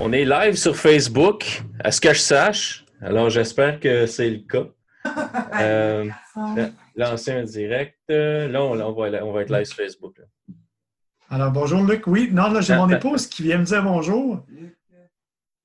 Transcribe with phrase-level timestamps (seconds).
[0.00, 2.84] On est live sur Facebook, à ce que je sache.
[3.02, 4.66] Alors, j'espère que c'est le cas.
[5.60, 6.04] Euh,
[6.94, 7.96] lancer un direct.
[8.08, 10.16] Là, on, on, va, on va être live sur Facebook.
[10.18, 10.24] là.
[11.30, 12.06] Alors, bonjour Luc.
[12.06, 14.44] Oui, non, là, j'ai mon épouse qui vient me dire bonjour.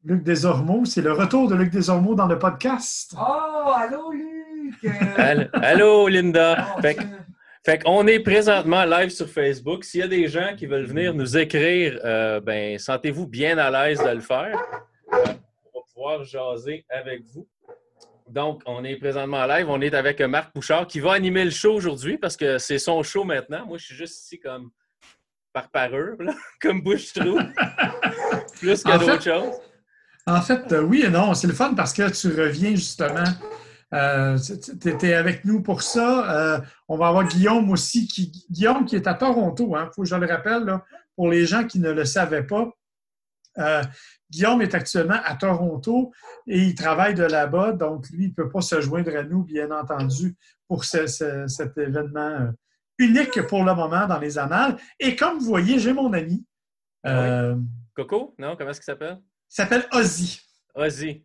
[0.03, 3.15] Luc Desormeaux, c'est le retour de Luc Desormeaux dans le podcast.
[3.17, 4.91] Oh, allô, Luc!
[5.17, 6.75] Allô, allô, Linda.
[6.77, 6.81] Oh,
[7.65, 9.85] Fait, qu'on est présentement live sur Facebook.
[9.85, 13.71] S'il y a des gens qui veulent venir nous écrire, euh, ben, sentez-vous bien à
[13.71, 14.61] l'aise de le faire.
[15.13, 15.17] Euh,
[15.73, 17.47] on va pouvoir jaser avec vous.
[18.27, 19.69] Donc, on est présentement live.
[19.69, 23.01] On est avec Marc Bouchard qui va animer le show aujourd'hui parce que c'est son
[23.01, 23.65] show maintenant.
[23.65, 24.69] Moi, je suis juste ici comme
[25.53, 27.37] par parure, là, comme bouche-trou,
[28.59, 29.55] plus que d'autres choses.
[30.25, 33.23] En fait, euh, oui et non, c'est le fun parce que tu reviens justement.
[33.93, 36.55] Euh, tu étais avec nous pour ça.
[36.55, 39.75] Euh, on va avoir Guillaume aussi, qui, Guillaume qui est à Toronto.
[39.77, 40.83] Il faut que je le rappelle, là,
[41.15, 42.69] pour les gens qui ne le savaient pas.
[43.59, 43.83] Euh,
[44.31, 46.11] Guillaume est actuellement à Toronto
[46.47, 49.43] et il travaille de là-bas, donc lui, il ne peut pas se joindre à nous,
[49.43, 50.35] bien entendu,
[50.67, 52.49] pour ce- ce- cet événement
[52.97, 54.77] unique pour le moment dans les annales.
[54.99, 56.43] Et comme vous voyez, j'ai mon ami.
[57.95, 58.33] Coco?
[58.39, 58.55] Non?
[58.55, 59.19] Comment est-ce qu'il s'appelle?
[59.21, 60.41] Il s'appelle Ozzy.
[60.73, 61.23] Ozzy.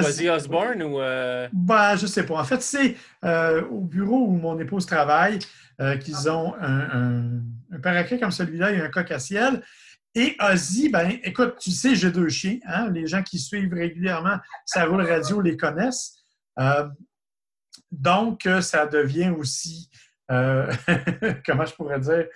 [0.00, 0.28] Pour Ozzy.
[0.28, 1.00] Osbourne ou.
[1.00, 2.34] euh, Ben, je sais pas.
[2.40, 5.38] En fait, c'est euh, au bureau où mon épouse travaille
[5.80, 7.40] euh, qu'ils ont un,
[7.80, 9.62] un, comme celui-là et un coq à ciel.
[10.14, 12.58] Et Ozzy, ben, écoute, tu sais, j'ai deux chiens.
[12.66, 12.90] hein.
[12.90, 16.16] Les gens qui suivent régulièrement sa roule radio les connaissent.
[16.58, 16.88] Euh,
[17.90, 19.90] donc, ça devient aussi,
[20.28, 22.26] comment je pourrais dire,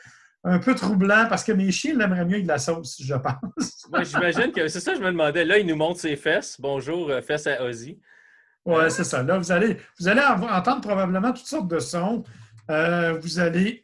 [0.48, 3.86] un peu troublant parce que mes chiens l'aimeraient mieux avec de la sauce, je pense.
[3.90, 5.44] Moi, j'imagine que c'est ça, je me demandais.
[5.44, 6.60] Là, il nous montre ses fesses.
[6.60, 8.00] Bonjour, euh, fesses à Ozzy.
[8.64, 9.22] Oui, c'est ça.
[9.22, 12.22] Là, vous allez, vous allez entendre probablement toutes sortes de sons.
[12.70, 13.82] Euh, vous allez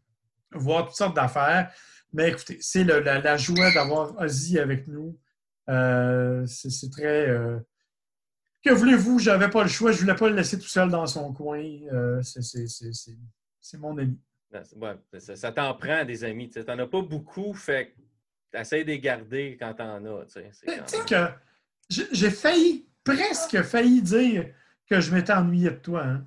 [0.52, 1.72] voir toutes sortes d'affaires.
[2.12, 5.18] Mais écoutez, c'est la, la joie d'avoir Ozzy avec nous.
[5.70, 7.28] Euh, c'est très.
[7.28, 7.58] euh,
[8.64, 9.18] que voulez-vous?
[9.18, 9.92] Je n'avais pas le choix.
[9.92, 11.62] Je ne voulais pas le laisser tout seul dans son coin.
[11.92, 13.16] Euh, c'est- c'est- c'est c'est-
[13.60, 14.18] c'est mon ami.
[14.52, 16.48] C'est- ouais, ça ça t'en prend des amis.
[16.50, 17.94] Tu n'en as pas beaucoup, fait
[18.52, 20.26] que essaie de les garder quand t'en as.
[20.26, 20.68] tu sais,
[21.08, 24.52] que j'ai failli, presque failli dire
[24.88, 26.04] que je m'étais ennuyé de toi.
[26.04, 26.26] hein.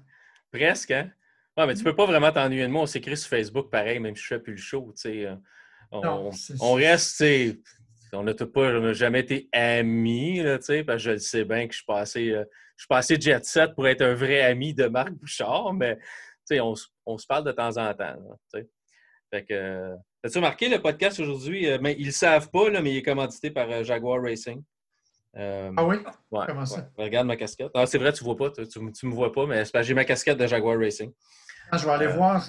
[0.51, 1.11] Presque, hein?
[1.57, 2.81] Ouais, mais tu peux pas vraiment t'ennuyer de moi.
[2.83, 4.93] On s'écrit sur Facebook pareil, même si je fais plus le show.
[5.05, 5.35] euh,
[5.91, 7.59] On, Non, on reste, tu sais,
[8.11, 11.67] on n'a pas, on n'a jamais été amis, là, parce que je le sais bien
[11.67, 12.43] que je suis passé, euh,
[12.75, 15.97] je suis passé jet set pour être un vrai ami de Marc Bouchard, mais
[16.59, 18.03] on, se- on se parle de temps en temps.
[18.03, 18.67] là, tu sais.
[19.31, 19.93] Fait que,
[20.23, 21.67] as-tu remarqué le podcast aujourd'hui?
[21.69, 24.61] euh, mais ils le savent pas, là, mais il est commandité par euh, Jaguar Racing.
[25.37, 25.97] Euh, Ah oui?
[26.31, 26.87] ouais, comment ça?
[26.97, 27.03] ouais.
[27.05, 27.71] Regarde ma casquette.
[27.73, 30.05] Ah, c'est vrai, tu vois pas, tu, tu, tu me vois pas, mais j'ai ma
[30.05, 31.11] casquette de Jaguar Racing.
[31.71, 32.45] Ah, je vais aller Euh, voir.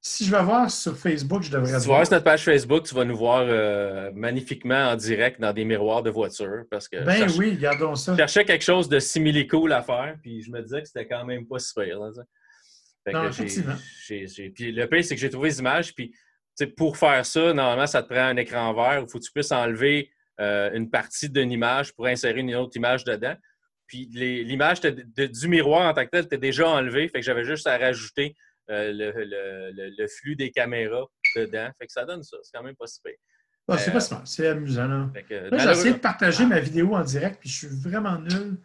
[0.00, 2.44] si je vais voir sur Facebook, je devrais Si tu vas voir sur notre page
[2.44, 3.44] Facebook, tu vas nous voir
[4.14, 8.12] magnifiquement en direct dans des miroirs de voiture parce que Ben cherche- oui, gardons ça.
[8.12, 11.06] je cherchais quelque chose de simili cool à faire, puis je me disais que c'était
[11.08, 11.98] quand même pas super.
[13.12, 13.76] Non, effectivement.
[14.54, 16.18] Puis le pire, c'est que j'ai trouvé les images, puis tu
[16.54, 19.24] sais, pour faire ça, normalement, ça te prend un écran vert où il faut que
[19.24, 23.34] tu puisses enlever euh, une partie d'une image pour insérer une autre image dedans.
[23.86, 27.66] Puis l'image du miroir en tant que tel était déjà enlevée, fait que j'avais juste
[27.66, 28.34] à rajouter
[28.70, 31.04] euh, le, le- le- le flux des caméras
[31.36, 31.70] dedans.
[31.78, 32.36] Fait que ça donne ça.
[32.42, 33.12] C'est quand même pas super.
[33.68, 34.88] Ah, c'est euh, pas smart, c'est amusant.
[34.88, 35.10] Là.
[35.30, 38.56] Là, j'ai essayé de partager ma vidéo en direct, puis je suis vraiment nul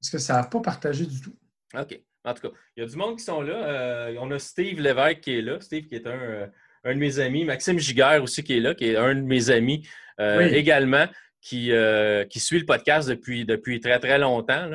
[0.00, 1.34] parce que ça n'a pas partagé du tout.
[1.76, 2.00] OK.
[2.28, 3.54] En tout cas, il y a du monde qui sont là.
[3.54, 5.60] Euh, on a Steve Lévesque qui est là.
[5.60, 6.46] Steve qui est un, euh,
[6.84, 7.44] un de mes amis.
[7.44, 9.86] Maxime Giguère aussi qui est là, qui est un de mes amis
[10.20, 10.44] euh, Oui.
[10.54, 11.06] également,
[11.40, 14.70] qui, euh, qui suit le podcast depuis, depuis très, très longtemps.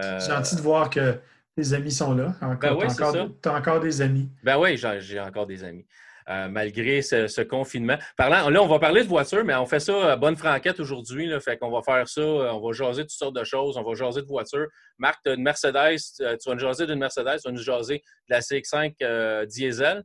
[0.00, 1.18] C'est gentil de voir que
[1.54, 2.34] tes amis sont là.
[2.40, 4.30] Encore, Ben oui, t'as c'est encore, des amis.
[4.42, 5.86] Ben oui, j'ai encore des amis.
[6.28, 7.98] Euh, malgré ce, confinement.
[8.16, 11.28] Parlant, là, on va parler de voiture, mais on fait ça à bonne franquette aujourd'hui.
[11.40, 13.94] Fait qu'on va faire ça, euh, on va jaser toutes sortes de choses, on va
[13.94, 14.66] jaser de voiture.
[14.98, 17.62] Marc, tu as une Mercedes, euh, tu vas nous jaser d'une Mercedes, tu vas nous
[17.62, 20.04] jaser de la CX5 euh, diesel.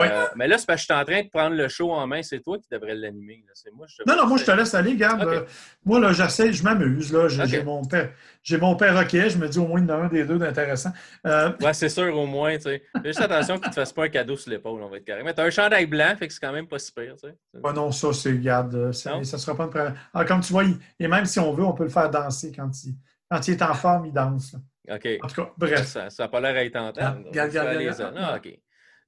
[0.00, 2.04] Euh, mais là, c'est parce que je suis en train de prendre le show en
[2.06, 3.44] main, c'est toi qui devrais l'animer.
[3.74, 4.96] moi, je Non, non, moi, je te laisse aller.
[4.96, 5.22] Garde.
[5.22, 5.44] Euh,
[5.84, 7.12] moi, là, j'essaie, je m'amuse.
[7.12, 7.28] là.
[7.28, 8.10] J'ai mon père.
[8.42, 9.10] J'ai mon père OK.
[9.12, 10.90] Je me dis au moins il y en a un des deux d'intéressant.
[11.26, 12.82] Euh, Ouais, c'est sûr, au moins, tu sais.
[13.04, 15.22] Juste attention qu'il ne te fasse pas un cadeau sur l'épaule, on va être carré.
[15.22, 17.34] Mais tu as un chandail blanc, fait que c'est quand même pas super, tu sais.
[17.62, 19.18] Ah non, ça, c'est, garde, euh, ça Non?
[19.20, 19.94] ne sera pas une problème.
[20.12, 22.50] Alors, comme tu vois, il- et même si on veut, on peut le faire danser
[22.54, 22.94] quand il,
[23.30, 24.52] quand il est en forme, il danse.
[24.54, 24.96] là.
[24.96, 25.08] OK.
[25.22, 25.86] En tout cas, bref.
[25.86, 28.14] Ça n'a pas l'air à être ça va regarde, les- regarde.
[28.18, 28.58] Ah, OK.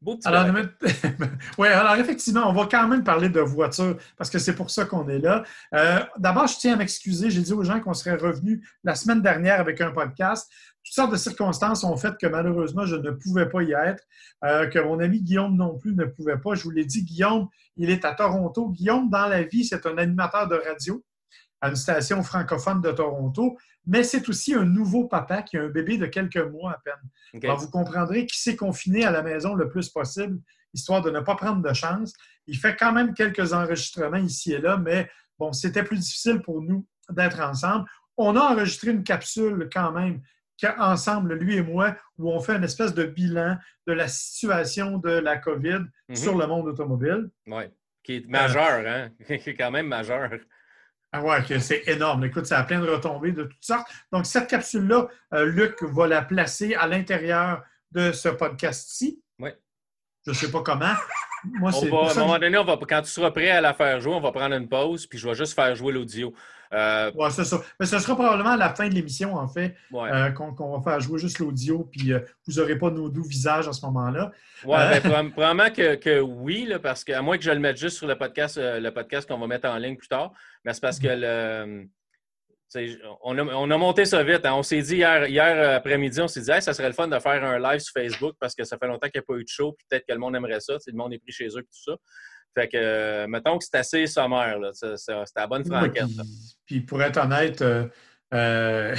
[0.00, 0.46] Beau petit Alors,
[1.58, 4.84] ouais, alors, effectivement, on va quand même parler de voiture parce que c'est pour ça
[4.84, 5.42] qu'on est là.
[5.74, 7.30] Euh, D'abord, je tiens à m'excuser.
[7.30, 10.50] J'ai dit aux gens qu'on serait revenu la semaine dernière avec un podcast.
[10.84, 14.04] toutes sortes de circonstances ont fait que malheureusement, je ne pouvais pas y être,
[14.44, 16.54] euh, que mon ami Guillaume non plus ne pouvait pas.
[16.54, 18.68] Je vous l'ai dit, Guillaume, il est à Toronto.
[18.68, 21.02] Guillaume, dans la vie, c'est un animateur de radio
[21.60, 23.56] à une station francophone de Toronto,
[23.86, 27.42] mais c'est aussi un nouveau papa qui a un bébé de quelques mois à peine.
[27.44, 30.38] Alors, vous comprendrez qu'il s'est confiné à la maison le plus possible,
[30.74, 32.12] histoire de ne pas prendre de chance.
[32.46, 35.08] Il fait quand même quelques enregistrements ici et là, mais
[35.38, 37.88] bon, c'était plus difficile pour nous d'être ensemble.
[38.16, 40.20] On a enregistré une capsule quand même
[40.78, 45.10] ensemble, lui et moi, où on fait une espèce de bilan de la situation de
[45.10, 46.16] la COVID Mhm.
[46.16, 47.28] sur le monde automobile.
[47.46, 47.64] Oui.
[48.02, 49.10] Qui est majeur, hein?
[49.26, 50.30] Qui est quand même majeur.
[51.12, 52.24] Ah ouais, que c'est énorme.
[52.24, 53.88] Écoute, ça a plein de retombées de toutes sortes.
[54.12, 57.62] Donc, cette capsule-là, euh, Luc va la placer à l'intérieur
[57.92, 59.22] de ce podcast-ci.
[59.38, 59.50] Oui.
[60.24, 60.94] Je ne sais pas comment.
[61.44, 63.74] Moi, On va, à un moment donné, on va, quand tu seras prêt à la
[63.74, 66.32] faire jouer, on va prendre une pause, puis je vais juste faire jouer l'audio.
[66.72, 67.60] Euh, Ouais, c'est ça.
[67.78, 70.10] Mais ce sera probablement à la fin de l'émission, en fait, ouais.
[70.12, 73.68] euh, qu'on va faire jouer juste l'audio, puis euh, vous n'aurez pas nos doux visages
[73.68, 74.32] à ce moment-là.
[74.64, 74.90] Euh.
[75.00, 77.76] ben, proba- probablement que, que oui, là, parce que, à moins que je le mette
[77.76, 80.32] juste sur le podcast, le podcast qu'on va mettre en ligne plus tard,
[80.64, 81.86] mais c'est parce que le.
[83.22, 84.44] On a, on a monté ça vite.
[84.44, 84.54] hein.
[84.54, 87.18] On s'est dit hier, hier après-midi, on s'est dit, Hey, ça serait le fun de
[87.18, 89.44] faire un live sur Facebook parce que ça fait longtemps qu'il n'y a pas eu
[89.44, 90.76] de show, puis peut-être que le monde aimerait ça.
[90.86, 91.96] Le monde est pris chez eux, puis tout ça.
[92.58, 94.58] Fait que, euh, mettons que c'est assez sommaire.
[94.58, 94.70] là.
[94.72, 96.06] C'est la bonne franquette.
[96.06, 96.24] puis,
[96.66, 97.86] puis pour être honnête, euh,
[98.34, 98.96] euh,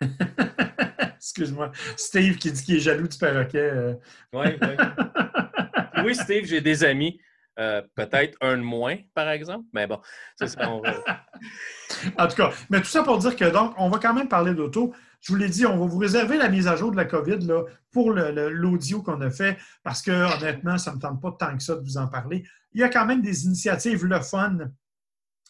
[1.16, 3.58] excuse-moi, Steve qui dit qu'il est jaloux du perroquet.
[3.72, 3.94] euh,
[4.32, 4.58] ouais.
[4.58, 4.70] Puis
[6.04, 7.20] oui, Steve, j'ai des amis.
[7.60, 9.66] Euh, Peut-être un de moins, par exemple.
[9.74, 10.00] Mais bon,
[10.38, 11.02] ça, c'est on va-
[12.18, 14.54] En tout cas, mais tout ça pour dire que donc, on va quand même parler
[14.54, 14.94] d'auto.
[15.20, 17.38] Je vous l'ai dit, on va vous réserver la mise à jour de la COVID
[17.46, 21.54] là, pour l'audio qu'on a fait, parce que honnêtement, ça ne me tente pas tant
[21.56, 22.42] que ça de vous en parler.
[22.72, 24.56] Il y a quand même des initiatives le fun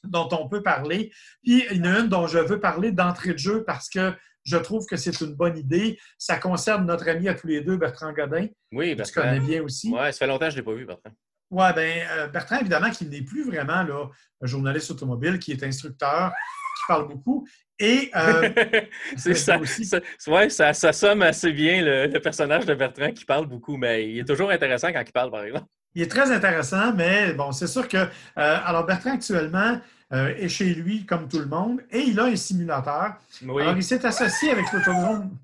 [0.02, 1.12] dont on peut parler.
[1.44, 4.12] Puis il y en a une dont je veux parler d'entrée de jeu parce que
[4.42, 6.00] je trouve que c'est une bonne idée.
[6.18, 9.20] Ça concerne notre ami à tous les deux, Bertrand Godin, Oui, que tu Bertrand.
[9.20, 9.92] connais bien aussi.
[9.92, 11.12] Ouais, ça fait longtemps que je ne l'ai pas vu, Bertrand.
[11.50, 14.06] Oui, bien, euh, Bertrand, évidemment, qui n'est plus vraiment là,
[14.42, 16.32] un journaliste automobile, qui est instructeur,
[16.76, 17.46] qui parle beaucoup.
[17.78, 18.48] Et euh,
[19.16, 19.58] c'est ça.
[19.58, 19.84] aussi.
[19.84, 23.76] ça- ouais, ça, ça somme assez bien le, le personnage de Bertrand qui parle beaucoup,
[23.76, 25.66] mais il est toujours intéressant quand il parle, par exemple.
[25.94, 27.96] il est très intéressant, mais bon, c'est sûr que.
[27.96, 29.80] euh, alors, Bertrand, actuellement,
[30.12, 33.14] euh, est chez lui, comme tout le monde, et il a un simulateur.
[33.42, 33.62] Oui.
[33.62, 35.36] Alors, il s'est associé avec l'autodrome.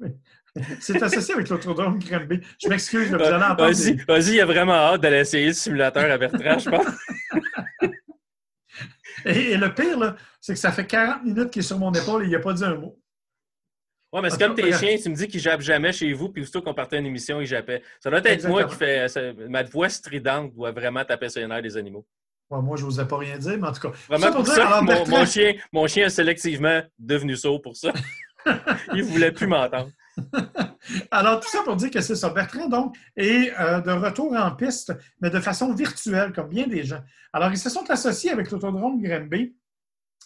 [0.81, 2.41] S'est associé avec l'autodrome Granby.
[2.63, 3.65] Je m'excuse, là, vous allez entendre.
[3.65, 6.87] Vas-y, des- vas-y, il a vraiment hâte d'aller essayer le simulateur à Bertrand, je pense.
[9.25, 12.23] Et, et le pire, c'est que ça fait 40 minutes qu'il est sur mon épaule
[12.25, 12.97] et il n'a pas dit un mot.
[14.13, 16.29] Ouais, mais c'est En comme tes chiens, tu me dis qu'ils jappent jamais chez vous,
[16.29, 17.83] puis aussitôt qu'on partait à une émission, ils jappaient.
[17.99, 19.09] Ça doit être moi qui fais.
[19.09, 22.07] ça- ma voix stridente doit vraiment taper sur les nerfs des animaux.
[22.51, 23.97] Ouais, moi, je n'osais pas rien dire, mais en tout cas.
[24.09, 27.35] Vraiment Ça pour dire, ça, alors, mon, Bertrand- mon chien, mon chien est sélectivement devenu
[27.37, 27.93] sourd pour ça.
[28.93, 29.91] il ne voulait plus m'entendre.
[31.11, 32.31] Alors, tout ça pour dire que c'est ça.
[32.31, 36.85] Bertrand, donc, est euh, de retour en piste, mais de façon virtuelle, comme bien des
[36.85, 37.03] gens.
[37.33, 39.57] Alors, ils se sont associés avec l'Autodrome Granby.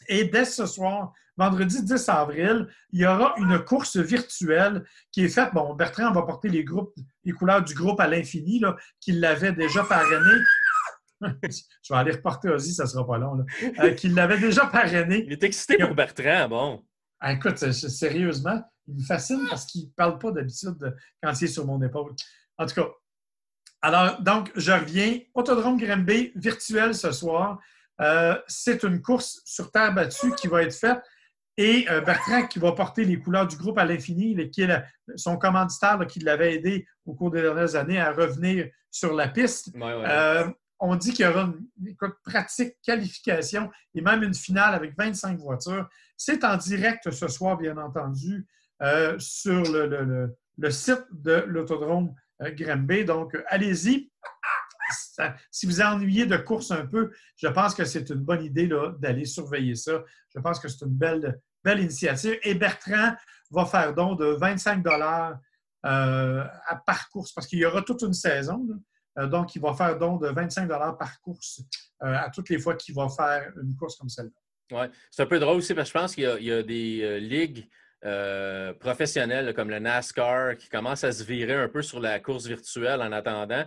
[0.08, 5.28] Et dès ce soir, vendredi 10 avril, il y aura une course virtuelle qui est
[5.28, 5.50] faite.
[5.52, 6.94] Bon, Bertrand va porter les, groupes,
[7.24, 10.40] les couleurs du groupe à l'infini, là, qu'il l'avait déjà parrainé.
[11.22, 13.34] Je vais aller reporter Ozzy, ça ne sera pas long.
[13.34, 13.44] là.
[13.80, 15.24] Euh, qu'il l'avait déjà parrainé.
[15.26, 16.84] Il est excité pour Bertrand, bon.
[17.20, 21.44] Ah, écoute, sérieusement, il me fascine parce qu'il ne parle pas d'habitude de- quand il
[21.44, 22.12] est sur mon épaule.
[22.58, 22.88] En tout cas,
[23.82, 25.18] alors, donc, je reviens.
[25.34, 27.58] Autodrome Granby, virtuel ce soir.
[28.00, 31.00] Euh, c'est une course sur terre battue qui va être faite.
[31.56, 34.84] Et euh, Bertrand qui va porter les couleurs du groupe à l'infini, qui est la-
[35.16, 39.28] son commanditaire là, qui l'avait aidé au cours des dernières années à revenir sur la
[39.28, 39.68] piste.
[39.74, 40.04] Ouais, ouais.
[40.06, 44.96] Euh, on dit qu'il y aura une écoute, pratique, qualification et même une finale avec
[44.96, 45.86] 25 voitures.
[46.16, 48.46] C'est en direct ce soir, bien entendu,
[48.82, 53.04] euh, sur le, le- le- site de l'autodrome euh, Granby.
[53.04, 54.10] Donc, euh, allez-y.
[55.50, 58.68] Si vous ennuyez de course un peu, je pense que c'est une bonne idée
[58.98, 60.02] d'aller surveiller ça.
[60.34, 62.38] Je pense que c'est une belle, belle initiative.
[62.42, 63.14] Et Bertrand
[63.50, 65.38] va faire don de 25 dollars
[65.86, 66.44] euh,
[66.86, 68.66] par course parce qu'il y aura toute une saison.
[69.16, 71.60] donc, il va faire don de 25 par course
[72.00, 74.78] à toutes les fois qu'il va faire une course comme celle-là.
[74.80, 74.90] Ouais.
[75.10, 77.68] C'est un peu drôle aussi parce que je pense qu'il y y a des ligues
[78.04, 82.18] euh, professionnelles là, comme le NASCAR qui commencent à se virer un peu sur la
[82.18, 83.66] course virtuelle en attendant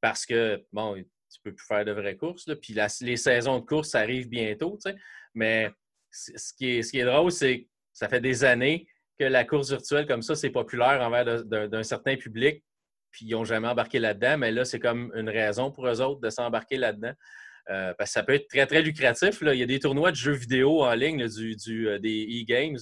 [0.00, 2.46] parce que, bon, tu peux plus faire de vraies courses.
[2.60, 4.78] puis les saisons de course arrivent bientôt.
[5.34, 5.70] Mais
[6.10, 8.86] ce qui est, drôle, c'est que ça fait des années
[9.18, 12.64] que la course virtuelle comme ça, c'est populaire envers d'un certain public,
[13.10, 14.38] puis ils n'ont jamais embarqué là-dedans.
[14.38, 17.12] Mais là, c'est comme une raison pour eux autres de s'embarquer là-dedans.
[17.70, 19.40] Euh, parce que ça peut être très, très lucratif.
[19.42, 19.54] Là.
[19.54, 22.42] Il y a des tournois de jeux vidéo en ligne, là, du, du, euh, des
[22.42, 22.76] e-games.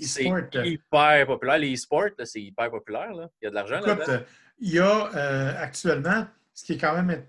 [0.00, 1.58] C'est euh, hyper populaire.
[1.58, 3.12] Les e-sports, c'est hyper populaire.
[3.12, 3.28] Là.
[3.40, 4.24] Il y a de l'argent là-dedans.
[4.58, 7.26] il y a euh, actuellement, ce qui est quand même.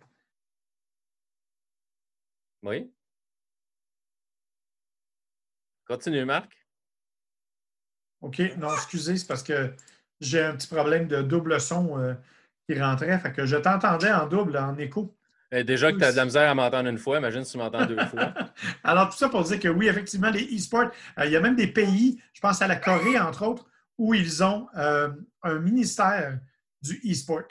[2.63, 2.89] Oui.
[5.85, 6.51] Continue, Marc.
[8.21, 9.73] OK, non, excusez, c'est parce que
[10.21, 12.15] j'ai un petit problème de double son
[12.67, 13.19] qui rentrait.
[13.19, 15.13] Fait que je t'entendais en double, en écho.
[15.53, 17.57] Euh, déjà que tu as de la misère à m'entendre une fois, imagine si tu
[17.57, 18.33] m'entends deux fois.
[18.83, 21.55] Alors, tout ça pour dire que oui, effectivement, les e-sports, euh, il y a même
[21.55, 23.65] des pays, je pense à la Corée, entre autres,
[23.97, 25.09] où ils ont euh,
[25.43, 26.39] un ministère
[26.81, 27.47] du e-sport.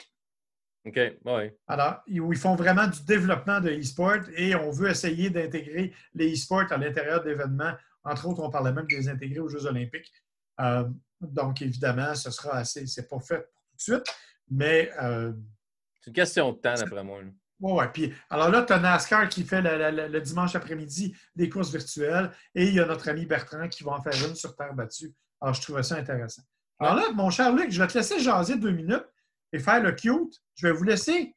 [0.85, 1.51] OK, oui.
[1.67, 6.33] Alors, où ils font vraiment du développement de e-sport et on veut essayer d'intégrer les
[6.33, 7.73] e-sports à l'intérieur d'événements.
[8.03, 10.11] Entre autres, on parlait même de les intégrer aux Jeux olympiques.
[10.59, 10.83] Euh,
[11.21, 14.15] donc, évidemment, ce sera assez, c'est pas fait pour tout de suite,
[14.51, 17.21] mais C'est une question de temps, d'après moi.
[17.59, 17.67] Là.
[17.67, 17.87] Ouais, ouais.
[17.93, 21.71] Puis, alors là, tu as NASCAR qui fait le, le- le dimanche après-midi des courses
[21.71, 24.73] virtuelles et il y a notre ami Bertrand qui va en faire une sur terre
[24.73, 25.13] battue.
[25.41, 26.41] Alors, je trouvais ça intéressant.
[26.79, 29.05] Alors là, mon cher Luc, je vais te laisser jaser deux minutes
[29.53, 30.41] et faire le cute.
[30.55, 31.33] Je vais vous laisser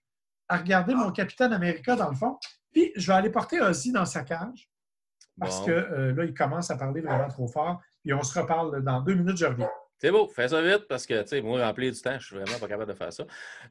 [0.48, 2.38] à regarder mon Capitaine America dans le fond.
[2.72, 4.68] Puis, je vais aller porter Ozzy dans sa cage
[5.38, 5.66] parce Bon.
[5.66, 7.80] que euh, là, il commence à parler vraiment trop fort.
[8.02, 9.70] Puis, on se reparle dans deux minutes, je reviens.
[10.00, 12.36] C'est beau, fais ça vite parce que, tu sais, moi, remplir du temps, je suis
[12.36, 13.24] vraiment pas capable de faire ça.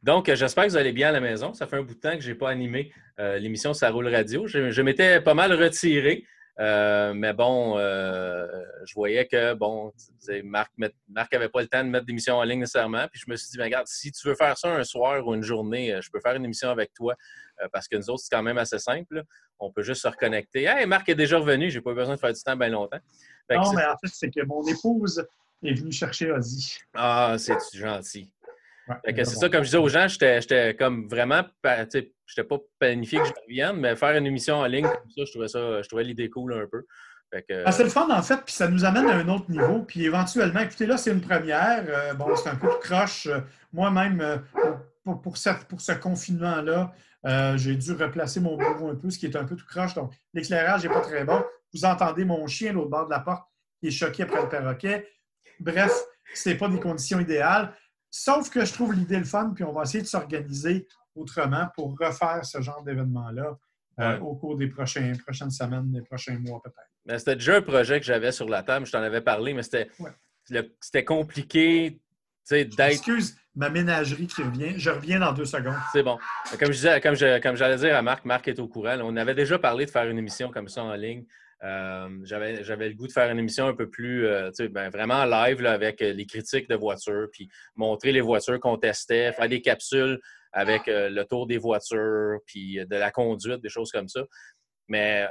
[0.03, 1.53] Donc, euh, j'espère que vous allez bien à la maison.
[1.53, 4.13] Ça fait un bout de temps que je n'ai pas animé euh, l'émission Ça roule
[4.13, 4.45] radio.
[4.45, 6.25] Je, je m'étais pas mal retiré,
[6.59, 8.45] euh, mais bon, euh,
[8.85, 9.93] je voyais que, bon,
[10.43, 10.73] Marc
[11.31, 13.07] n'avait pas le temps de mettre d'émission en ligne nécessairement.
[13.09, 15.33] Puis je me suis dit, ben, regarde, si tu veux faire ça un soir ou
[15.33, 17.15] une journée, je peux faire une émission avec toi
[17.71, 19.15] parce que nous autres, c'est quand même assez simple.
[19.15, 19.23] là.
[19.59, 20.63] On peut juste se reconnecter.
[20.65, 22.99] Hey, Marc est déjà revenu, j'ai pas eu besoin de faire du temps bien longtemps.
[23.49, 25.25] Non, mais en fait, c'est que mon épouse
[25.63, 26.77] est venue chercher Ozzy.
[26.95, 28.31] Ah, c'est gentil.
[28.87, 28.95] Ouais,
[29.25, 33.33] c'est ça, comme je disais aux gens, j'étais comme vraiment, j'étais pas planifié que je
[33.45, 36.29] revienne, mais faire une émission en ligne comme ça, je trouvais ça, je trouvais l'idée
[36.29, 36.85] cool un peu.
[37.49, 39.79] Que, Ah, c'est le fun, en fait, puis ça nous amène à un autre niveau.
[39.83, 41.83] Puis éventuellement, écoutez, là, c'est une première.
[41.89, 43.25] Euh, bon, c'est un peu de croche.
[43.27, 43.41] Euh,
[43.73, 44.37] Moi-même, euh,
[45.03, 46.93] pour, pour, cette- pour ce confinement-là,
[47.25, 49.93] euh, j'ai dû replacer mon bureau un peu, ce qui est un peu tout croche.
[49.95, 51.43] Donc, l'éclairage n'est pas très bon.
[51.73, 53.43] Vous entendez mon chien l'autre bord de la porte
[53.81, 55.05] qui est choqué après le perroquet.
[55.59, 55.91] Bref,
[56.33, 57.73] ce n'est pas des conditions idéales.
[58.09, 61.97] Sauf que je trouve l'idée le fun, puis on va essayer de s'organiser autrement pour
[61.99, 63.57] refaire ce genre d'événement-là
[63.99, 64.19] euh, Ouais.
[64.19, 66.87] au cours des prochains, prochaines semaines, des prochains mois peut-être.
[67.05, 69.63] mais c'était déjà un projet que j'avais sur la table, je t'en avais parlé, mais
[69.63, 71.03] c'était Ouais.
[71.03, 71.99] compliqué,
[72.51, 74.79] Excuse ma ménagerie qui revient.
[74.79, 75.75] Je reviens dans deux secondes.
[75.91, 76.17] C'est bon.
[76.59, 78.95] Comme je disais, comme j'allais dire à Marc, Marc est au courant.
[78.95, 81.25] là, on avait déjà parlé de faire une émission comme ça en ligne.
[81.63, 85.25] Euh, J'avais j'avais le goût de faire une émission un peu plus, euh, ben, vraiment
[85.25, 89.49] live là, avec euh, les critiques de voitures, puis montrer les voitures qu'on testait, faire
[89.49, 90.19] des capsules
[90.51, 94.21] avec euh, le tour des voitures, puis de la conduite, des choses comme ça.
[94.87, 95.27] Mais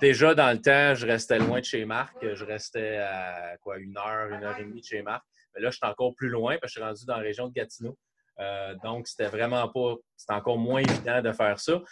[0.00, 2.14] déjà dans le temps, je restais loin de chez Marc.
[2.22, 5.24] Je restais à quoi, une heure, une heure et demie de chez Marc.
[5.54, 7.48] Mais là, je suis encore plus loin parce que je suis rendu dans la région
[7.48, 7.98] de Gatineau.
[8.84, 9.96] Donc, c'était vraiment pas.
[10.16, 11.82] C'était encore moins évident de faire ça.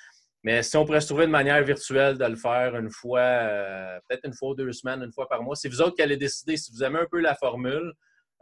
[0.44, 3.98] Mais si on pourrait se trouver une manière virtuelle de le faire une fois, euh,
[4.08, 6.16] peut-être une fois ou deux semaines, une fois par mois, c'est vous autres qui allez
[6.16, 6.56] décider.
[6.56, 7.92] Si vous aimez un peu la formule,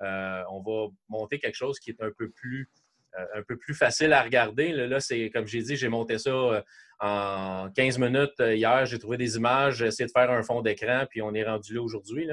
[0.02, 2.68] euh, on va monter quelque chose qui est un peu plus,
[3.18, 4.72] euh, un peu plus facile à regarder.
[4.72, 6.62] Là, c'est comme j'ai dit, j'ai monté ça
[7.00, 8.84] en 15 minutes hier.
[8.84, 11.74] J'ai trouvé des images, j'ai essayé de faire un fond d'écran, puis on est rendu
[11.74, 12.28] là aujourd'hui.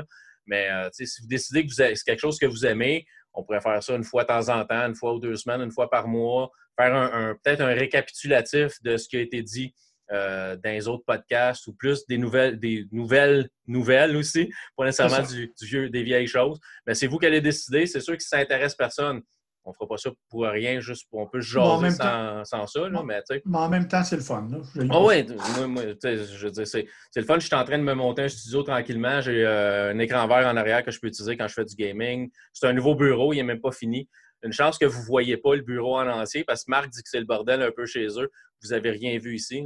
[0.45, 3.95] Mais si vous décidez que c'est quelque chose que vous aimez, on pourrait faire ça
[3.95, 6.51] une fois de temps en temps, une fois ou deux semaines, une fois par mois,
[6.79, 9.73] faire un, un- peut-être un récapitulatif de ce qui a été dit
[10.11, 15.25] euh, dans les autres podcasts ou plus des nouvelles, des nouvelles nouvelles aussi, pas nécessairement
[15.27, 16.59] du, du vieux, des vieilles choses.
[16.85, 17.85] Mais c'est vous qui allez décider.
[17.87, 19.21] C'est sûr que si ça intéresse personne,
[19.65, 22.81] on ne fera pas ça pour rien, juste pour on peut jaser sans, sans ça.
[22.81, 23.03] Là, Bon.
[23.03, 23.21] mais.
[23.45, 24.45] Mais en même temps, c'est le fun.
[24.51, 24.57] là.
[24.91, 27.39] Ah oui, je veux dire, c'est c'est le fun.
[27.39, 29.21] Je suis en train de me monter un studio tranquillement.
[29.21, 31.75] J'ai euh, un écran vert en arrière que je peux utiliser quand je fais du
[31.75, 32.29] gaming.
[32.51, 34.09] C'est un nouveau bureau, il n'est même pas fini.
[34.43, 37.01] Une chance que vous ne voyez pas le bureau en entier parce que Marc dit
[37.01, 38.29] que c'est le bordel un peu chez eux.
[38.61, 39.65] Vous n'avez rien vu ici.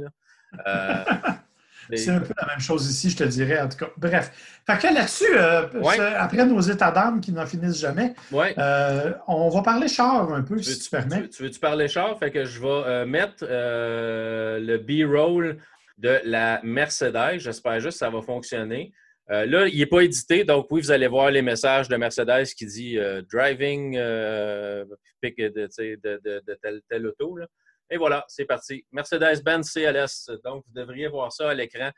[0.66, 0.94] Euh,
[1.90, 3.90] mais- C'est un peu la même chose ici, je te dirais, en tout cas.
[3.96, 4.30] Bref.
[4.66, 5.98] Fait que là-dessus, euh, Ouais.
[6.00, 8.54] après nos états d'âme qui n'en finissent jamais, ouais.
[8.58, 11.22] euh, on va parler char un peu, Tu si veux- tu permets.
[11.22, 12.18] Tu, tu veux-tu parler char?
[12.18, 15.58] Fait que je vais mettre le B-roll
[15.98, 17.38] de la Mercedes.
[17.38, 18.92] J'espère juste que ça va fonctionner.
[19.30, 22.46] Euh, là, il n'est pas édité, donc oui, vous allez voir les messages de Mercedes
[22.56, 24.84] qui dit euh, driving euh,
[25.20, 27.36] pick de, de, de, de telle, telle auto.
[27.36, 27.46] là.
[27.90, 28.84] Et voilà, c'est parti.
[28.92, 30.30] Mercedes-Benz CLS.
[30.44, 31.90] Donc, vous devriez voir ça à l'écran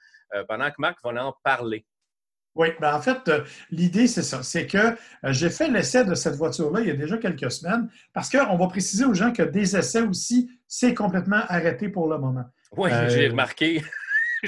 [0.48, 1.84] pendant que Marc va en parler.
[2.54, 3.28] Oui, ben en fait,
[3.70, 4.44] l'idée, c'est ça.
[4.44, 8.30] C'est que j'ai fait l'essai de cette voiture-là il y a déjà quelques semaines, parce
[8.30, 12.44] qu'on va préciser aux gens que des essais aussi, c'est complètement arrêté pour le moment.
[12.76, 13.82] Oui, j'ai remarqué.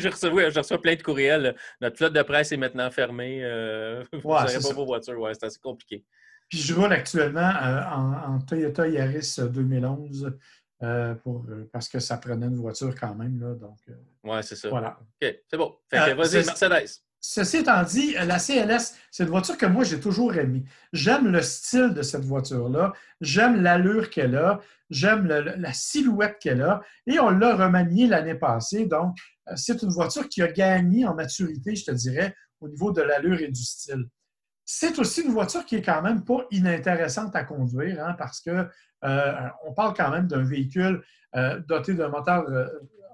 [0.09, 1.55] Reçu, oui, j'ai reçu plein de courriels.
[1.81, 3.41] Notre flotte de presse est maintenant fermée.
[3.45, 5.19] Euh, vous Ouais, n'aurez c'est pas vos voitures.
[5.21, 6.05] Ouais, c'est assez compliqué.
[6.49, 10.37] Puis je roule actuellement euh, en, en Toyota Yaris 2011
[10.83, 13.41] euh, pour, euh, parce que ça prenait une voiture quand même.
[13.41, 13.79] Là, donc,
[14.25, 14.69] Oui, c'est ça.
[14.69, 14.99] voilà.
[15.01, 15.77] OK, c'est bon.
[15.89, 17.01] Fait que vas-y, Mercedes.
[17.25, 20.64] Ceci étant dit, la CLS, c'est une voiture que moi, j'ai toujours aimée.
[20.93, 22.93] J'aime le style de cette voiture-là.
[23.21, 24.61] J'aime l'allure qu'elle a.
[24.91, 26.83] J'aime la silhouette qu'elle a.
[27.07, 28.87] Et on l'a remaniée l'année passée.
[28.87, 29.17] Donc,
[29.49, 33.02] euh, c'est une voiture qui a gagné en maturité, je te dirais, au niveau de
[33.02, 34.05] l'allure et du style.
[34.64, 38.69] C'est aussi une voiture qui est quand même pas inintéressante à conduire, hein, parce que
[39.05, 41.02] euh, on parle quand même d'un véhicule
[41.37, 42.69] euh, doté d'un moteur euh,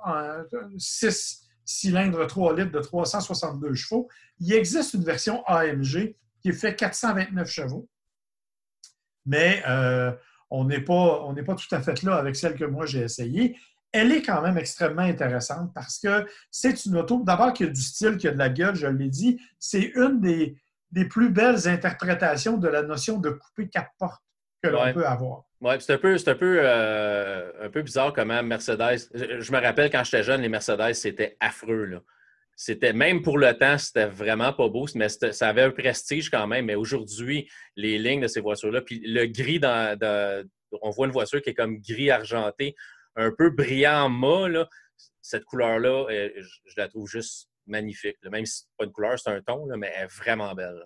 [0.05, 0.45] en
[0.77, 4.09] 6 cylindres 3 litres de 362 chevaux.
[4.41, 7.89] Il existe une version AMG qui fait 429 chevaux,
[9.27, 10.13] mais euh,
[10.51, 13.01] on n'est pas, on n'est pas tout à fait là avec celle que moi j'ai
[13.01, 13.57] essayée.
[13.93, 17.81] Elle est quand même extrêmement intéressante parce que c'est une auto, d'abord, qui a du
[17.81, 19.41] style, qui a de la gueule, je l'ai dit.
[19.59, 20.59] C'est une des,
[20.91, 24.23] des plus belles interprétations de la notion de couper quatre portes
[24.63, 24.93] que l'on Ouais.
[24.93, 25.45] peut avoir.
[25.61, 29.09] Oui, c'est un peu, un peu, euh, un peu bizarre comment Mercedes.
[29.12, 31.85] Je, me rappelle quand j'étais jeune, les Mercedes, c'était affreux.
[31.85, 32.00] Là.
[32.55, 36.47] C'était, même pour le temps, c'était vraiment pas beau, mais ça avait un prestige quand
[36.47, 36.67] même.
[36.67, 39.99] Mais aujourd'hui, les lignes de ces voitures-là, puis le gris dans,
[40.83, 42.77] on voit une voiture qui est comme gris argenté,
[43.17, 44.69] un peu brillant mat, là.
[45.21, 48.17] Cette couleur-là, euh, je, la trouve juste magnifique.
[48.31, 50.85] Même si c'est pas une couleur, c'est un ton, mais elle est vraiment belle.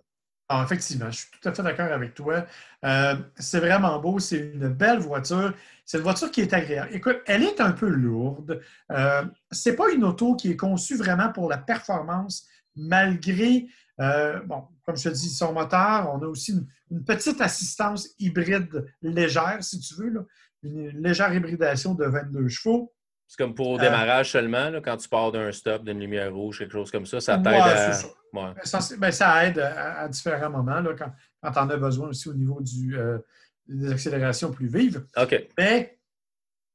[0.54, 2.44] Ah, effectivement, je suis tout à fait d'accord avec toi.
[2.84, 5.54] Euh, c'est vraiment beau, c'est une belle voiture.
[5.86, 6.90] C'est une voiture qui est agréable.
[6.92, 8.60] Écoute, elle est un peu lourde.
[8.90, 13.66] Euh, c'est pas une auto qui est conçue vraiment pour la performance, malgré,
[13.98, 16.10] euh, bon, comme je te dis, son moteur.
[16.12, 20.20] On a aussi une, une petite assistance hybride légère, si tu veux, là.
[20.64, 22.92] une légère hybridation de 22 chevaux.
[23.26, 26.58] C'est comme pour au démarrage seulement, là, quand tu pars d'un stop, d'une lumière rouge,
[26.58, 27.98] quelque chose comme ça, ça t'aide Ouais, à.
[28.32, 28.52] Ouais.
[28.64, 31.12] Ça, ben, ça aide à, à différents moments, là, quand,
[31.42, 33.18] quand on a besoin aussi au niveau du, euh,
[33.66, 35.04] des accélérations plus vives.
[35.58, 35.98] Mais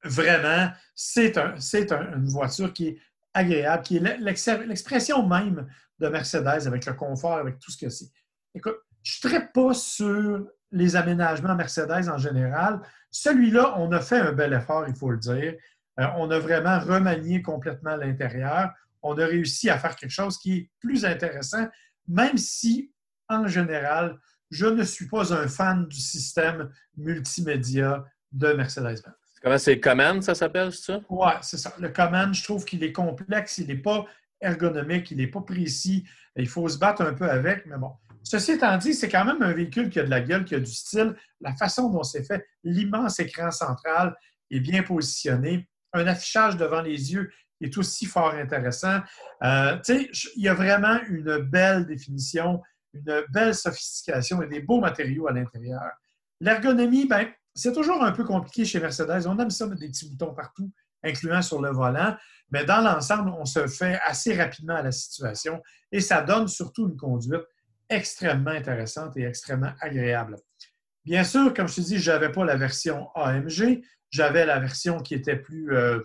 [0.03, 2.97] vraiment, c'est un, c'est un- une voiture qui est
[3.33, 5.67] agréable, qui est l'ex- l'expression même
[5.99, 8.09] de Mercedes avec le confort, avec tout ce que c'est.
[8.53, 12.81] Écoute, je ne traite pas sur les aménagements Mercedes en général.
[13.09, 15.55] Celui-là, on a fait un bel effort, il faut le dire.
[15.99, 18.71] Euh, on a vraiment remanié complètement l'intérieur.
[19.07, 21.67] On a réussi à faire quelque chose qui est plus intéressant,
[22.07, 22.91] même si,
[23.29, 24.19] en général,
[24.51, 29.15] je ne suis pas un fan du système multimédia de Mercedes-Benz.
[29.41, 31.01] Comment c'est Command, ça s'appelle, c'est ça?
[31.09, 31.73] Oui, c'est ça.
[31.79, 34.05] Le command, je trouve qu'il est complexe, il n'est pas
[34.41, 36.05] ergonomique, il n'est pas précis.
[36.35, 37.91] Il faut se battre un peu avec, mais bon.
[38.23, 40.59] Ceci étant dit, c'est quand même un véhicule qui a de la gueule, qui a
[40.59, 41.15] du style.
[41.39, 44.15] La façon dont c'est fait, l'immense écran central
[44.51, 45.69] est bien positionné.
[45.93, 48.99] Un affichage devant les yeux est aussi fort intéressant.
[49.43, 52.61] Euh, il y a vraiment une belle définition,
[52.93, 55.91] une belle sophistication et des beaux matériaux à l'intérieur.
[56.39, 59.25] L'ergonomie, ben, c'est toujours un peu compliqué chez Mercedes.
[59.27, 60.71] On aime ça mettre des petits boutons partout,
[61.03, 62.15] incluant sur le volant.
[62.51, 66.87] Mais dans l'ensemble, on se fait assez rapidement à la situation et ça donne surtout
[66.87, 67.43] une conduite
[67.89, 70.37] extrêmement intéressante et extrêmement agréable.
[71.05, 74.99] Bien sûr, comme je te dis, je n'avais pas la version AMG, j'avais la version
[74.99, 75.99] qui était plus, euh,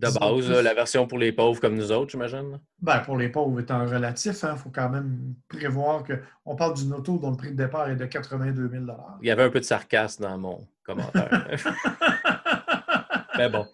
[0.00, 2.58] De base, là, la version pour les pauvres comme nous autres, j'imagine.
[2.80, 7.18] ben, pour les pauvres étant relatif, il faut quand même prévoir qu'on parle d'une auto
[7.18, 8.84] dont le prix de départ est de 82 000
[9.22, 11.48] Il y avait un peu de sarcasme dans mon commentaire.
[13.38, 13.66] Mais bon.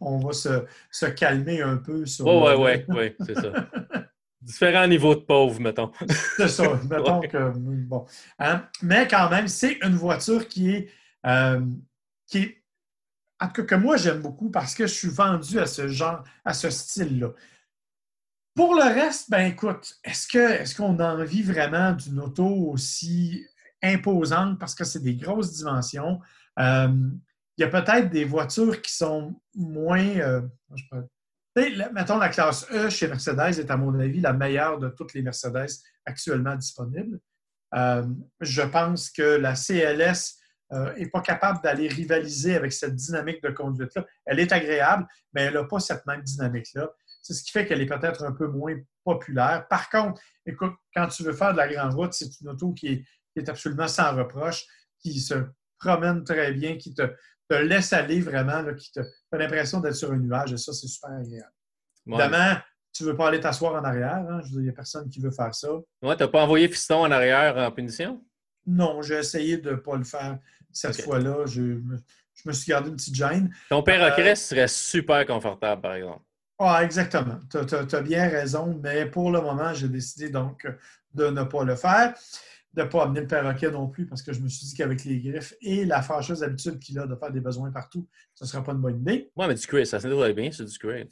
[0.00, 2.26] On va se, se calmer un peu sur.
[2.26, 3.52] Oui, le- oui, oui, oui, c'est ça.
[4.42, 5.90] Différents niveaux de pauvres, mettons.
[6.36, 6.64] C'est ça.
[6.88, 7.28] Mettons Ouais.
[7.28, 7.52] que.
[7.56, 8.06] Bon.
[8.38, 8.62] Hein?
[8.82, 10.88] Mais quand même, c'est une voiture qui est.
[11.26, 11.60] euh,
[12.26, 12.59] qui est
[13.40, 16.22] en tout cas, que moi, j'aime beaucoup parce que je suis vendu à ce genre,
[16.44, 17.30] à ce style-là.
[18.54, 23.46] Pour le reste, ben écoute, est-ce est-ce qu'on a envie vraiment d'une auto aussi
[23.82, 24.58] imposante?
[24.58, 26.20] Parce que c'est des grosses dimensions?
[26.58, 27.10] Euh,
[27.56, 30.04] il y a peut-être des voitures qui sont moins.
[30.16, 30.42] euh,
[31.92, 35.22] mettons, la classe E chez Mercedes est, à mon avis, la meilleure de toutes les
[35.22, 35.70] Mercedes
[36.04, 37.20] actuellement disponibles.
[37.74, 38.06] Euh,
[38.40, 40.39] je pense que la CLS
[40.70, 44.06] n'est pas capable d'aller rivaliser avec cette dynamique de conduite-là.
[44.24, 46.90] Elle est agréable, mais elle n'a pas cette même dynamique-là.
[47.22, 49.66] C'est ce qui fait qu'elle est peut-être un peu moins populaire.
[49.68, 52.86] Par contre, écoute, quand tu veux faire de la grande route, c'est une auto qui
[52.88, 54.64] est, qui est absolument sans reproche,
[54.98, 55.34] qui se
[55.78, 57.02] promène très bien, qui te,
[57.48, 60.72] te laisse aller vraiment, là, qui te fait l'impression d'être sur un nuage, et ça,
[60.72, 61.52] c'est super agréable.
[62.06, 62.14] Ouais.
[62.18, 62.56] Évidemment,
[62.92, 64.16] tu ne veux pas aller t'asseoir en arrière.
[64.28, 64.40] hein.
[64.44, 65.68] Je veux dire, il n'y a personne qui veut faire ça.
[66.02, 68.24] Ouais, t'as pas envoyé Fiston en arrière en punition?
[68.66, 70.38] Non, j'ai essayé de ne pas le faire
[70.72, 71.46] cette fois-là.
[71.46, 71.80] Je
[72.42, 73.54] je me suis gardé une petite gêne.
[73.68, 76.22] Ton perroquet serait super confortable, par exemple.
[76.58, 77.38] Ah, exactement.
[77.50, 80.66] Tu as, bien raison, mais pour le moment, j'ai décidé donc
[81.14, 82.14] de ne pas le faire,
[82.74, 85.04] de ne pas amener le perroquet non plus, parce que je me suis dit qu'avec
[85.04, 88.48] les griffes et la fâcheuse habitude qu'il a de faire des besoins partout, ce ne
[88.48, 89.30] sera pas une bonne idée.
[89.36, 91.06] Oui, mais du cuir, ça se bien, c'est du cuir.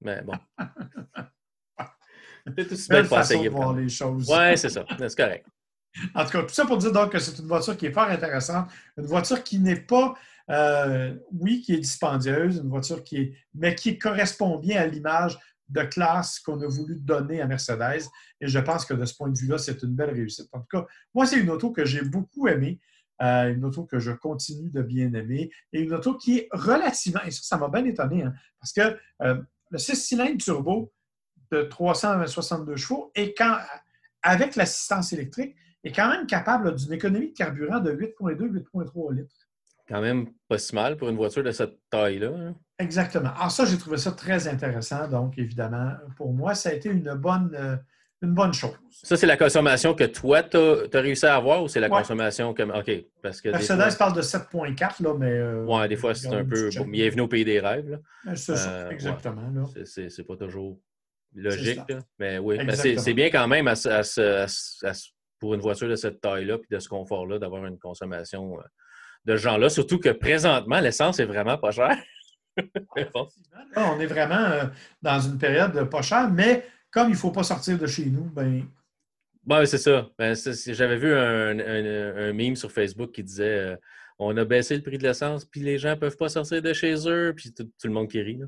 [0.00, 0.32] Mais bon.
[2.56, 4.30] c'est façon de voir les choses.
[4.30, 4.84] Oui, c'est ça.
[4.98, 5.46] C'est correct.
[6.14, 8.08] En tout cas, tout ça pour dire donc que c'est une voiture qui est fort
[8.08, 10.14] intéressante, une voiture qui n'est pas,
[10.50, 15.38] euh, oui, qui est dispendieuse, une voiture qui est, mais qui correspond bien à l'image
[15.68, 18.04] de classe qu'on a voulu donner à Mercedes.
[18.40, 20.48] Et je pense que de ce point de vue-là, c'est une belle réussite.
[20.52, 22.78] En tout cas, moi, c'est une auto que j'ai beaucoup aimée,
[23.22, 27.22] euh, une auto que je continue de bien aimer, et une auto qui est relativement,
[27.24, 30.92] et ça, ça m'a bien étonné, hein, parce que euh, le 6 cylindres turbo
[31.50, 33.58] de 362 chevaux, et quand,
[34.22, 39.34] avec l'assistance électrique, est quand même capable d'une économie de carburant de 8,2-8,3 litres.
[39.88, 42.32] Quand même pas si mal pour une voiture de cette taille-là.
[42.36, 42.54] Hein.
[42.78, 43.30] Exactement.
[43.36, 45.06] Alors ça, j'ai trouvé ça très intéressant.
[45.08, 47.76] Donc, évidemment, pour moi, ça a été une bonne, euh,
[48.20, 48.74] une bonne chose.
[48.90, 52.52] Ça, c'est la consommation que toi, tu as, réussi à avoir ou c'est la consommation
[52.52, 52.62] que.
[52.62, 53.04] OK.
[53.22, 55.30] Parce que Mercedes parle de 7,4, là, mais.
[55.30, 56.68] Euh, oui, des fois, c'est un peu.
[56.88, 58.00] bienvenue au pays des rêves.
[58.34, 59.66] C'est ça, euh, exactement.
[59.84, 60.80] C'est pas toujours
[61.32, 61.80] logique.
[62.18, 63.74] Mais oui, c'est bien quand même à,
[65.38, 68.58] pour une voiture de cette taille-là et de ce confort-là d'avoir une consommation
[69.24, 69.68] de ce genre-là.
[69.68, 71.98] Surtout que présentement, l'essence est vraiment pas chère.
[73.76, 74.64] on est vraiment euh,
[75.02, 78.24] dans une période pas chère, mais comme il ne faut pas sortir de chez nous,
[78.24, 78.66] ben.
[79.66, 80.08] c'est ça.
[80.18, 83.76] Ben, j'avais vu un, meme sur Facebook qui disait euh,
[84.18, 86.72] on a baissé le prix de l'essence, puis les gens ne peuvent pas sortir de
[86.72, 88.40] chez eux, puis tout, le monde qui rit.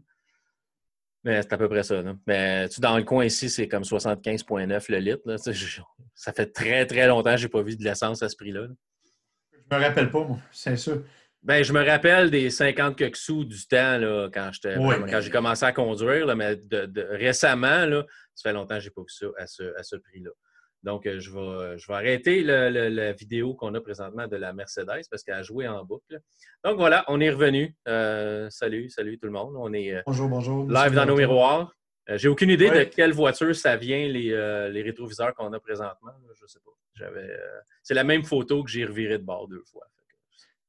[1.29, 2.03] C'est à peu près ça.
[2.27, 5.37] Mais tu, dans le coin ici, c'est comme 75,9 le litre.
[6.14, 8.67] ça fait très, très longtemps que je n'ai pas vu de l'essence à ce prix-là.
[9.71, 11.03] Je me rappelle pas, moi, c'est sûr.
[11.43, 15.31] Ben, je me rappelle des 50 quelques sous du temps là, quand j'étais quand j'ai
[15.31, 19.09] commencé à conduire, mais de, récemment, là, ça fait longtemps que je n'ai pas vu
[19.09, 20.31] ça à ce, prix-là.
[20.83, 25.03] Donc, euh, je vais, je vais arrêter la vidéo qu'on a présentement de la Mercedes
[25.11, 26.21] parce qu'elle a joué en boucle.
[26.64, 27.75] Donc voilà, on est revenu.
[27.87, 29.55] Euh, salut, salut tout le monde.
[29.57, 31.75] On est euh, bonjour, bonjour, live dans nos miroirs.
[32.09, 34.31] j'ai aucune idée de quelle voiture ça vient, les,
[34.73, 36.12] les rétroviseurs qu'on a présentement.
[36.37, 36.71] Je ne sais pas.
[37.83, 39.87] C'est la même photo que j'ai reviré de bord deux fois.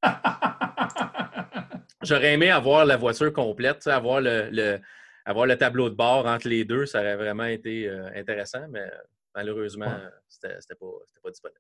[2.01, 4.79] J'aurais aimé avoir la voiture complète, avoir le,
[5.25, 8.89] avoir le tableau de bord entre les deux, ça aurait vraiment été euh, intéressant, mais
[9.39, 9.97] malheureusement,
[10.27, 10.85] c'était pas,
[11.23, 11.59] pas disponible.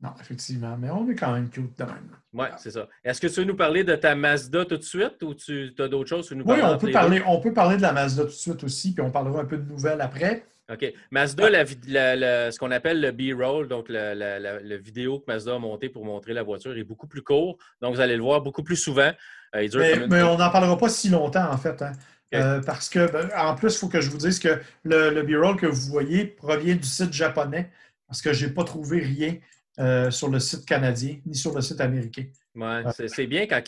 [0.00, 2.10] Non, effectivement, mais on est quand même cute de même.
[2.34, 2.86] Oui, c'est ça.
[3.02, 5.88] Est-ce que tu veux nous parler de ta Mazda tout de suite ou tu as
[5.88, 6.30] d'autres choses?
[6.32, 8.92] Nous oui, on peut, parler, on peut parler de la Mazda tout de suite aussi,
[8.92, 10.44] puis on parlera un peu de nouvelles après.
[10.70, 10.92] OK.
[11.10, 16.34] Mazda, ce qu'on appelle le B-roll, donc la, vidéo que Mazda a montée pour montrer
[16.34, 17.56] la voiture, est beaucoup plus court.
[17.80, 19.12] Donc, vous allez le voir beaucoup plus souvent.
[19.54, 19.68] Euh,
[20.10, 21.80] mais, on n'en parlera pas si longtemps, en fait.
[21.80, 21.92] Hein.
[22.34, 25.56] Euh, parce que, ben, en plus, il faut que je vous dise que le, B-roll
[25.56, 27.70] que vous voyez provient du site japonais,
[28.08, 29.36] parce que je n'ai pas trouvé rien
[29.78, 32.24] euh, sur le site canadien ni sur le site américain.
[32.54, 33.62] Ouais, c'est bien quand,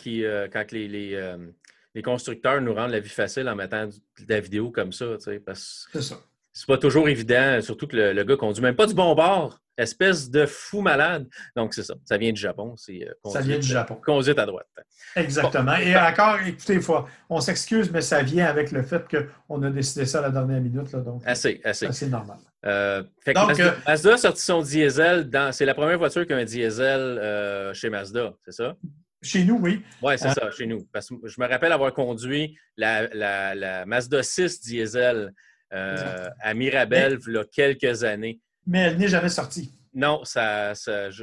[0.71, 3.93] les, constructeurs nous rendent la vie facile en mettant de
[4.27, 5.05] la vidéo comme ça.
[5.19, 6.19] C'est ça
[6.59, 9.61] c'est pas toujours évident, surtout que le, gars conduit même pas du bon bord.
[9.79, 11.27] Espèce de fou malade.
[11.55, 11.95] Donc, c'est ça.
[12.05, 12.75] Ça vient du Japon.
[12.77, 13.99] C'est euh, ça vient du Japon.
[14.03, 14.67] Conduite à droite.
[15.15, 15.75] Exactement.
[15.75, 19.03] Et encore, écoutez, fois, on s'excuse, mais ça vient avec le fait
[19.47, 20.91] qu'on a décidé ça à la dernière minute.
[20.91, 21.91] Là, donc, assez, assez.
[21.91, 22.37] C'est normal.
[22.65, 25.29] Euh, donc, Mazda, euh, Mazda, a sorti son diesel.
[25.29, 28.75] Dans, c'est la première voiture qui a un diesel chez Mazda, c'est ça?
[29.21, 29.83] Chez nous, oui.
[30.01, 30.87] Oui, c'est ça, chez nous.
[30.93, 35.33] Parce que je me rappelle avoir conduit la, la, la Mazda 6 diesel
[35.71, 38.39] euh, à Mirabel il y a quelques années.
[38.69, 39.73] Mais elle n'est jamais sortie.
[39.95, 40.73] Non, ça,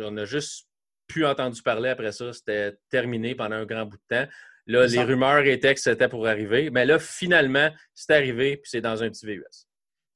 [0.03, 0.67] on a juste
[1.07, 2.33] pu entendu parler après ça.
[2.33, 4.31] C'était terminé pendant un grand bout de temps.
[4.67, 6.71] Là, les rumeurs étaient que c'était pour arriver.
[6.71, 9.45] Mais là, finalement, c'est arrivé, puis c'est dans un petit VUS.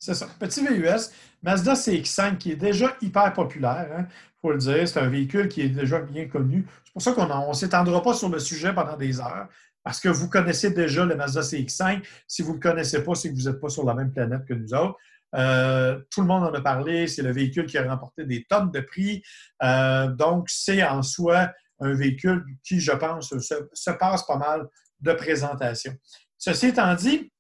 [0.01, 0.29] C'est ça.
[0.41, 1.13] Petit VUS.
[1.43, 4.09] Mazda CX5 qui est déjà hyper populaire, il hein,
[4.41, 4.89] faut le dire.
[4.89, 6.67] C'est un véhicule qui est déjà bien connu.
[6.85, 9.47] C'est pour ça qu'on ne s'étendra pas sur le sujet pendant des heures
[9.85, 12.03] parce que vous connaissez déjà le Mazda CX5.
[12.27, 14.45] Si vous ne le connaissez pas, c'est que vous n'êtes pas sur la même planète
[14.47, 14.97] que nous autres.
[15.35, 17.07] Euh, tout le monde en a parlé.
[17.07, 19.23] C'est le véhicule qui a remporté des tonnes de prix.
[19.63, 24.67] Euh, donc, c'est en soi un véhicule qui, je pense, se, passe pas mal
[25.01, 25.95] de présentation.
[26.37, 27.33] Ceci étant dit,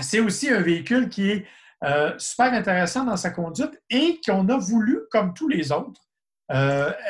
[0.00, 1.46] c'est aussi un véhicule qui est
[1.84, 6.02] euh, super intéressant dans sa conduite et qu'on a voulu, comme tous les autres,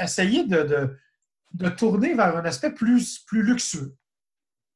[0.02, 0.98] essayer de,
[1.54, 3.96] de, tourner vers un aspect plus, plus luxueux.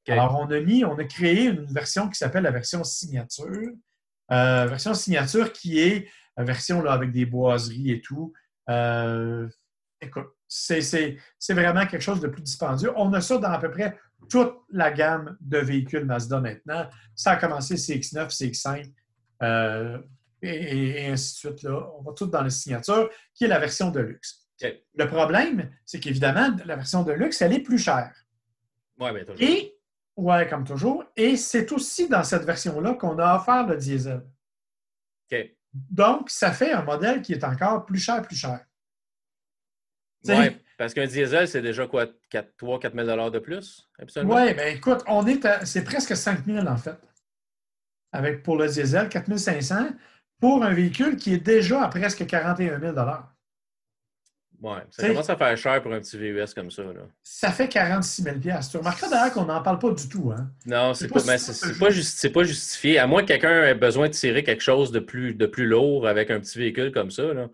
[0.08, 3.72] Alors, on a mis, on a créé une version qui s'appelle la version signature.
[4.32, 8.32] Euh, version signature qui est une version là, avec des boiseries et tout.
[8.70, 9.48] Euh,
[10.00, 11.16] écoute, c'est
[11.50, 12.92] vraiment quelque chose de plus dispendieux.
[12.96, 13.98] On a ça dans à peu près
[14.30, 16.88] toute la gamme de véhicules Mazda maintenant.
[17.14, 18.92] Ça a commencé CX9, CX5
[19.42, 19.98] euh,
[20.42, 21.62] et, ainsi de suite.
[21.62, 21.90] Là.
[21.98, 24.40] On va tout dans la signature, qui est la version de luxe.
[24.94, 28.14] Le problème, c'est qu'évidemment, la version de luxe, elle est plus chère.
[28.98, 29.42] Ouais, bien toujours.
[29.42, 29.73] Et,
[30.16, 34.22] ouais, comme toujours, et c'est aussi dans cette version-là qu'on a offert le diesel.
[35.30, 35.56] OK.
[35.72, 38.64] Donc, ça fait un modèle qui est encore plus cher, plus cher.
[40.26, 44.36] Ouais, parce qu'un diesel, c'est déjà quoi, 3-4 000 de plus, absolument?
[44.36, 46.98] Oui, bien écoute, on est à- c'est presque 5 000 en fait.
[48.12, 49.88] Avec pour le diesel, 4 500
[50.40, 52.94] pour un véhicule qui est déjà à presque 41 000
[54.64, 56.82] Ouais, ça T'sais- commence à faire cher pour un petit VUS comme ça.
[56.84, 57.02] Là.
[57.22, 58.36] Ça fait 46 000
[58.70, 60.32] Tu remarqueras d'ailleurs qu'on n'en parle pas du tout.
[60.34, 60.50] Hein?
[60.64, 62.98] Non, c'est pas, pas pas, justi- justifié.
[62.98, 66.08] À moins que quelqu'un ait besoin de tirer quelque chose de plus, de plus lourd
[66.08, 67.34] avec un petit véhicule comme ça.
[67.34, 67.48] là.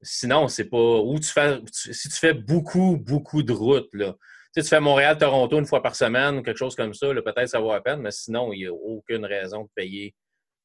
[0.00, 0.78] Sinon, c'est pas.
[1.00, 1.60] Ou tu fais.
[1.64, 4.14] tu- si tu fais beaucoup, beaucoup de routes, là.
[4.54, 7.48] Tu sais, tu fais Montréal-Toronto une fois par semaine ou quelque chose comme ça, peut-être
[7.48, 10.14] ça vaut la peine, mais sinon, il n'y a aucune raison de payer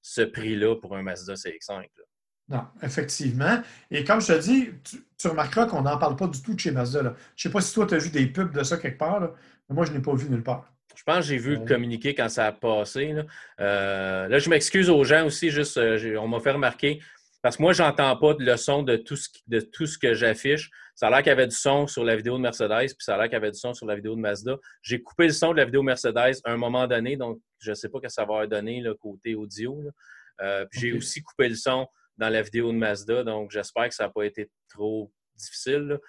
[0.02, 1.82] ce prix-là pour un Mazda CX5.
[1.98, 2.04] là.
[2.50, 3.62] Non, effectivement.
[3.90, 6.60] Et comme je te dis, tu, tu remarqueras qu'on n'en parle pas du tout de
[6.60, 7.02] chez Mazda.
[7.02, 7.14] là.
[7.36, 9.20] Je ne sais pas si toi, tu as vu des pubs de ça quelque part,
[9.20, 9.32] là,
[9.70, 10.70] mais moi, je n'ai pas vu nulle part.
[10.96, 11.66] Je pense que j'ai vu Ouais.
[11.66, 13.14] communiquer quand ça a passé.
[13.14, 13.24] Là,
[13.60, 17.02] Euh, là je m'excuse aux gens aussi, juste euh, on m'a fait remarquer,
[17.42, 19.98] parce que moi, j'entends pas de le son de tout ce, qui- de tout ce
[19.98, 20.70] que j'affiche.
[20.96, 23.16] Ça a l'air qu'il y avait du son sur la vidéo de Mercedes, puis ça
[23.16, 24.58] a l'air qu'il y avait du son sur la vidéo de Mazda.
[24.82, 27.76] J'ai coupé le son de la vidéo Mercedes à un moment donné, donc je ne
[27.76, 29.82] sais pas ce que ça va donner là, côté audio.
[30.42, 33.96] Euh, puis J'ai aussi coupé le son dans la vidéo de Mazda, donc j'espère que
[33.96, 36.00] ça n'a pas été trop difficile.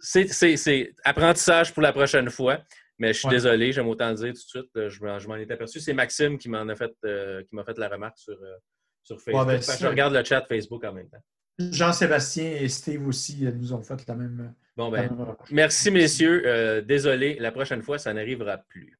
[0.00, 2.60] C'est apprentissage pour la prochaine fois.
[2.98, 3.34] Mais je suis Ouais.
[3.34, 4.88] désolé, j'aime autant le dire tout de suite.
[4.88, 5.80] je m'en étais aperçu.
[5.80, 8.54] C'est Maxime qui m'en a fait euh, qui m'a fait la remarque sur, euh,
[9.02, 9.46] sur Facebook.
[9.48, 11.22] ben, je regarde le chat Facebook en même temps.
[11.58, 16.42] Jean-Sébastien et Steve aussi euh, nous ont fait la même, Bon ben, même merci messieurs.
[16.46, 18.96] Euh, désolé, la prochaine fois, ça n'arrivera plus.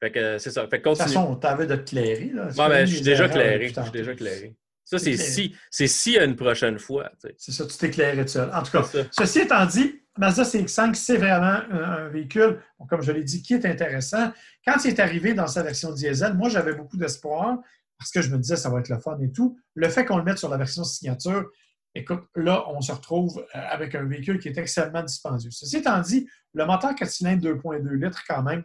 [0.00, 0.66] Fait que c'est ça.
[0.68, 2.30] Fait que De toute façon, on t'avait de te clairer.
[2.34, 2.48] Là.
[2.56, 3.68] Bon, ben, je suis déjà clairé.
[3.68, 4.54] Je suis déjà clairé.
[4.90, 7.10] Ça, C'est si, c'est si à une prochaine fois.
[7.36, 8.50] C'est ça, tu t'éclairais tout seul.
[8.52, 13.12] En tout cas, ceci étant dit, Mazda CX-5, c'est vraiment un, un véhicule, comme je
[13.12, 14.32] l'ai dit, qui est intéressant.
[14.66, 17.58] Quand il est arrivé dans sa version diesel, moi, j'avais beaucoup d'espoir
[18.00, 19.58] parce que je me disais, ça va être le fun et tout.
[19.74, 21.48] Le fait qu'on le mette sur la version signature,
[21.94, 25.50] écoute, là, on se retrouve euh, avec un véhicule qui est extrêmement dispendieux.
[25.52, 28.64] Ceci étant dit, le moteur 4 cylindres 2.2 litres, quand même,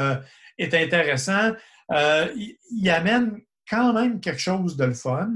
[0.00, 0.16] euh,
[0.56, 1.52] est intéressant.
[1.92, 5.32] Euh, il, il amène quand même quelque chose de le fun.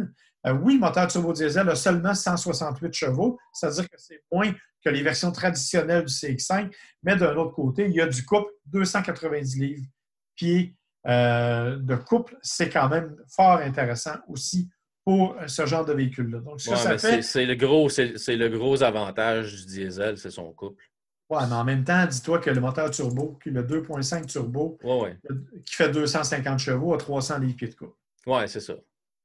[0.47, 4.88] Euh, oui, le moteur turbo diesel a seulement 168 chevaux, c'est-à-dire que c'est moins que
[4.88, 9.59] les versions traditionnelles du CX5, mais d'un autre côté, il y a du couple 290
[9.59, 9.87] livres
[10.35, 10.75] pieds
[11.07, 12.38] euh, de couple.
[12.43, 14.71] C'est quand même fort intéressant aussi
[15.05, 16.38] pour ce genre de véhicule-là.
[16.40, 20.31] Donc, ce que Ouais, ça fait, c'est le gros, le gros avantage du diesel, c'est
[20.31, 20.83] son couple.
[21.29, 24.79] Ouais, mais en même temps, dis-toi que le moteur turbo, qui est le 2.5 turbo,
[24.83, 25.16] Ouais, ouais.
[25.64, 27.97] qui fait 250 chevaux, a 300 livres pieds de couple.
[28.26, 28.74] Ouais, c'est ça.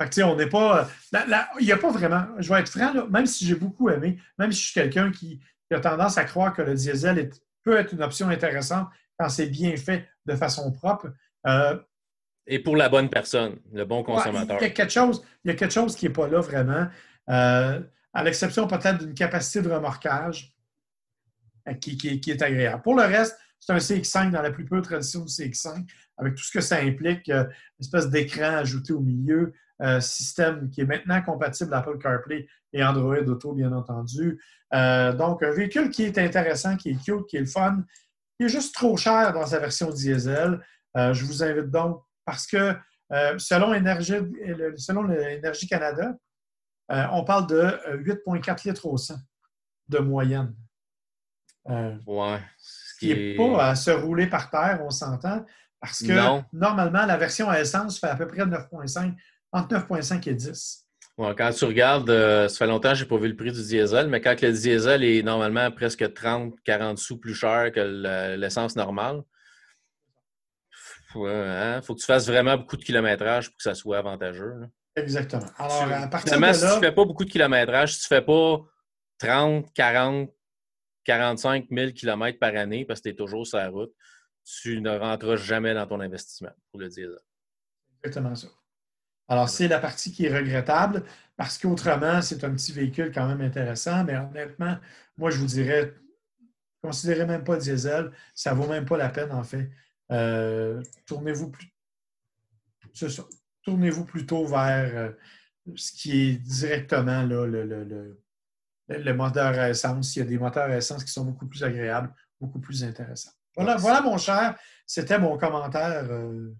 [0.01, 0.89] Fait que, tu sais, on n'est pas.
[1.11, 2.25] là, Il n'y a pas vraiment.
[2.39, 5.11] Je vais être franc, là, même si j'ai beaucoup aimé, même si je suis quelqu'un
[5.11, 8.87] qui, qui a tendance à croire que le diesel est- peut être une option intéressante
[9.17, 11.07] quand c'est bien fait de façon propre.
[11.47, 11.79] euh,
[12.47, 14.57] Et pour la bonne personne, le bon ouais, consommateur.
[14.59, 16.87] il, y a quelque chose, il y a quelque chose qui n'est pas là vraiment.
[17.29, 17.81] Euh,
[18.13, 20.55] à l'exception peut-être d'une capacité de remorquage
[21.67, 22.81] euh, qui, qui- qui est agréable.
[22.83, 25.87] Pour le reste, c'est un CX5 dans la plus pure tradition du CX5,
[26.17, 30.69] avec tout ce que ça implique, euh, une espèce d'écran ajouté au milieu, euh, système
[30.69, 34.41] qui est maintenant compatible Apple CarPlay et Android Auto, bien entendu.
[34.73, 37.83] Euh, donc, un véhicule qui est intéressant, qui est cute, qui est le fun,
[38.37, 40.61] qui est juste trop cher dans sa version diesel.
[40.95, 42.73] Je vous invite donc, parce que
[43.37, 44.15] selon Énergie,
[45.67, 46.15] Canada,
[46.89, 49.15] on parle de euh, 8,4 litres au 100
[49.89, 50.55] de moyenne.
[52.05, 52.39] Ouais.
[52.95, 55.45] Ce qui n'est pas à se rouler par terre, on s'entend,
[55.81, 56.45] parce que Non.
[56.53, 59.13] normalement, la version à essence fait à peu près 9,5,
[59.51, 60.85] entre 9,5 et 10.
[61.17, 63.51] Ouais, quand tu regardes, euh, ça fait longtemps que je n'ai pas vu le prix
[63.51, 68.35] du diesel, mais quand le diesel est normalement presque 30-40 sous plus cher que le-
[68.37, 69.21] l'essence normale,
[71.15, 74.53] il hein, faut que tu fasses vraiment beaucoup de kilométrage pour que ça soit avantageux.
[74.59, 74.67] là.
[74.97, 75.45] Exactement.
[75.57, 78.17] Alors, à partir de si tu ne fais pas beaucoup de kilométrage, si tu ne
[78.19, 78.57] fais pas
[79.19, 80.29] 30, 40,
[81.05, 83.93] 45 000 km par année parce que tu es toujours sur la route,
[84.45, 87.17] tu ne rentreras jamais dans ton investissement pour le diesel.
[88.03, 88.47] exactement ça.
[89.27, 91.03] Alors, c'est la partie qui est regrettable
[91.37, 94.77] parce qu'autrement, c'est un petit véhicule quand même intéressant, mais honnêtement,
[95.17, 95.95] moi, je vous dirais,
[96.81, 99.71] considérez même pas diesel, ça ne vaut même pas la peine, en fait.
[100.11, 101.51] Euh, tournez-vous.
[103.63, 105.11] Tournez-vous plutôt vers euh,
[105.75, 108.21] ce qui est directement là, le, le- le-
[108.87, 110.15] le, moteur à essence.
[110.15, 113.31] Il y a des moteurs à essence qui sont beaucoup plus agréables, beaucoup plus intéressants.
[113.55, 114.57] Voilà, voilà mon cher.
[114.85, 116.51] C'était mon commentaire euh,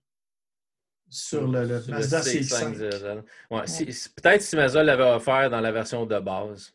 [1.10, 2.72] sur le, le Sur le Mazda CX-5 CX-5.
[2.72, 3.24] diesel.
[3.52, 3.86] Ouais, si-
[4.16, 6.74] Peut-être si Mazda l'avait offert dans la version de base.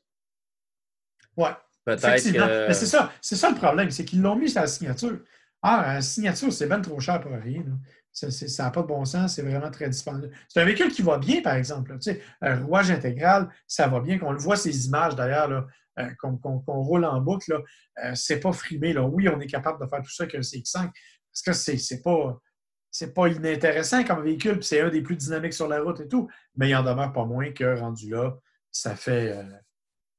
[1.37, 1.51] Ouais.
[1.85, 2.69] Peut-être que.
[2.69, 5.19] Mais c'est ça, c'est ça le problème, c'est qu'ils l'ont mis sur la signature.
[5.63, 7.63] Ah, la signature, c'est bien trop cher pour rien.
[7.63, 7.73] là.
[8.13, 10.31] Ça ça n'a pas de bon sens, c'est vraiment très dispendieux.
[10.49, 11.97] C'est un véhicule qui va bien, par exemple.
[11.99, 14.19] Tu sais, un rouage intégral, ça va bien.
[14.19, 15.67] Qu'on le voit, ces images d'ailleurs,
[15.99, 17.63] euh, qu'on roule en boucle,
[18.05, 18.93] euh, c'est pas frimé.
[18.93, 19.05] Là.
[19.05, 20.91] Oui, on est capable de faire tout ça avec un CX5
[21.33, 22.41] parce que c'est pas.
[23.15, 26.29] Pas inintéressant comme véhicule, puis c'est un des plus dynamiques sur la route et tout,
[26.57, 28.37] mais il en demeure pas moins que rendu là,
[28.73, 29.45] ça fait euh,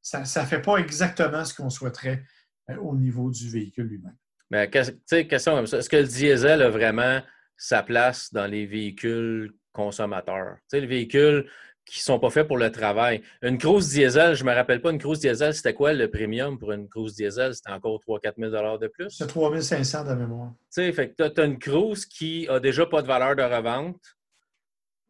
[0.01, 2.23] ça ne fait pas exactement ce qu'on souhaiterait
[2.69, 4.15] euh, au niveau du véhicule lui-même.
[4.49, 5.77] Mais question comme ça.
[5.77, 7.21] Est-ce que le diesel a vraiment
[7.63, 10.56] sa place dans les véhicules consommateurs?
[10.62, 11.47] Tu sais, les véhicules
[11.86, 13.21] qui ne sont pas faits pour le travail.
[13.41, 16.58] Une cruise diesel, je ne me rappelle pas, une cruise diesel, c'était quoi le premium
[16.58, 17.54] pour une cruise diesel?
[17.54, 19.10] C'était encore 3-4 000 de plus?
[19.10, 20.52] C'est 3500 de mémoire.
[20.52, 23.43] Tu sais, fait que tu as une cruise qui a déjà pas de valeur de
[23.43, 24.00] revente,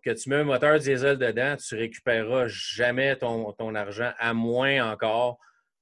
[0.04, 4.92] que tu mets un moteur diesel dedans, tu récupéreras jamais ton, ton argent, à moins
[4.92, 5.38] encore.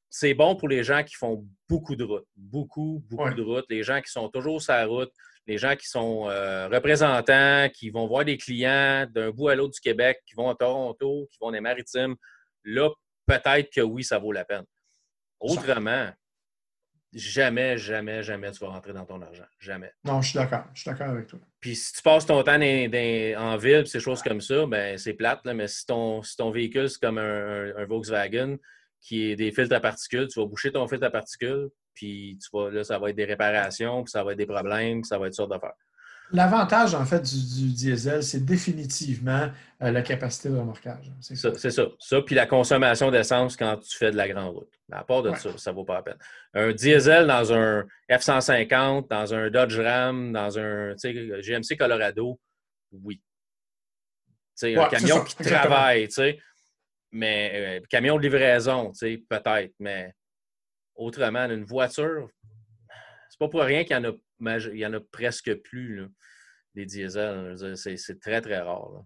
[0.10, 3.34] C'est bon pour les gens qui font beaucoup de routes, beaucoup, beaucoup Ouais.
[3.36, 5.12] de routes, les gens qui sont toujours sur la route,
[5.48, 9.74] les gens qui sont euh, représentants, qui vont voir des clients d'un bout à l'autre
[9.74, 12.16] du Québec, qui vont à Toronto, qui vont dans les maritimes.
[12.64, 12.90] Là,
[13.26, 14.66] peut-être que oui, ça vaut la peine.
[15.40, 16.10] Autrement,
[17.14, 19.46] jamais, jamais, jamais tu vas rentrer dans ton argent.
[19.60, 19.92] Jamais.
[20.04, 20.66] Non, je suis d'accord.
[20.74, 21.40] Je suis d'accord avec toi.
[21.60, 24.98] Puis si tu passes ton temps dans- dans- en ville, ces choses comme ça, ben
[24.98, 28.58] c'est plate, là, mais si ton, si ton véhicule, c'est comme un, un- un Volkswagen
[29.02, 32.48] qui est des filtres à particules, tu vas boucher ton filtre à particules, puis tu
[32.54, 35.18] vas, là, ça va être des réparations, puis ça va être des problèmes, puis ça
[35.20, 35.74] va être sorte d'affaires.
[36.32, 39.50] L'avantage, en fait, du, du diesel, c'est définitivement
[39.82, 41.12] euh, la capacité de remorquage.
[41.20, 41.88] C'est Ça, C'est ça.
[42.00, 44.70] Ça, puis la consommation d'essence quand tu fais de la grande route.
[44.92, 45.36] À part de Ouais.
[45.38, 46.18] ça, ça vaut pas la peine.
[46.54, 52.40] Un diesel dans un F-150, dans un Dodge Ram, dans un GMC Colorado,
[52.92, 53.20] oui.
[54.62, 55.60] Un Ouais, c'est camion ça, qui exactement.
[55.62, 56.40] travaille, tu sais.
[57.12, 59.74] Mais euh, camion de livraison, tu sais, peut-être.
[59.80, 60.14] Mais
[61.00, 62.30] autrement, une voiture,
[63.30, 63.96] c'est pas pour rien qu'il
[64.74, 66.08] y en a, presque plus, là,
[66.76, 67.56] des diesels.
[67.76, 69.04] C'est très, très rare.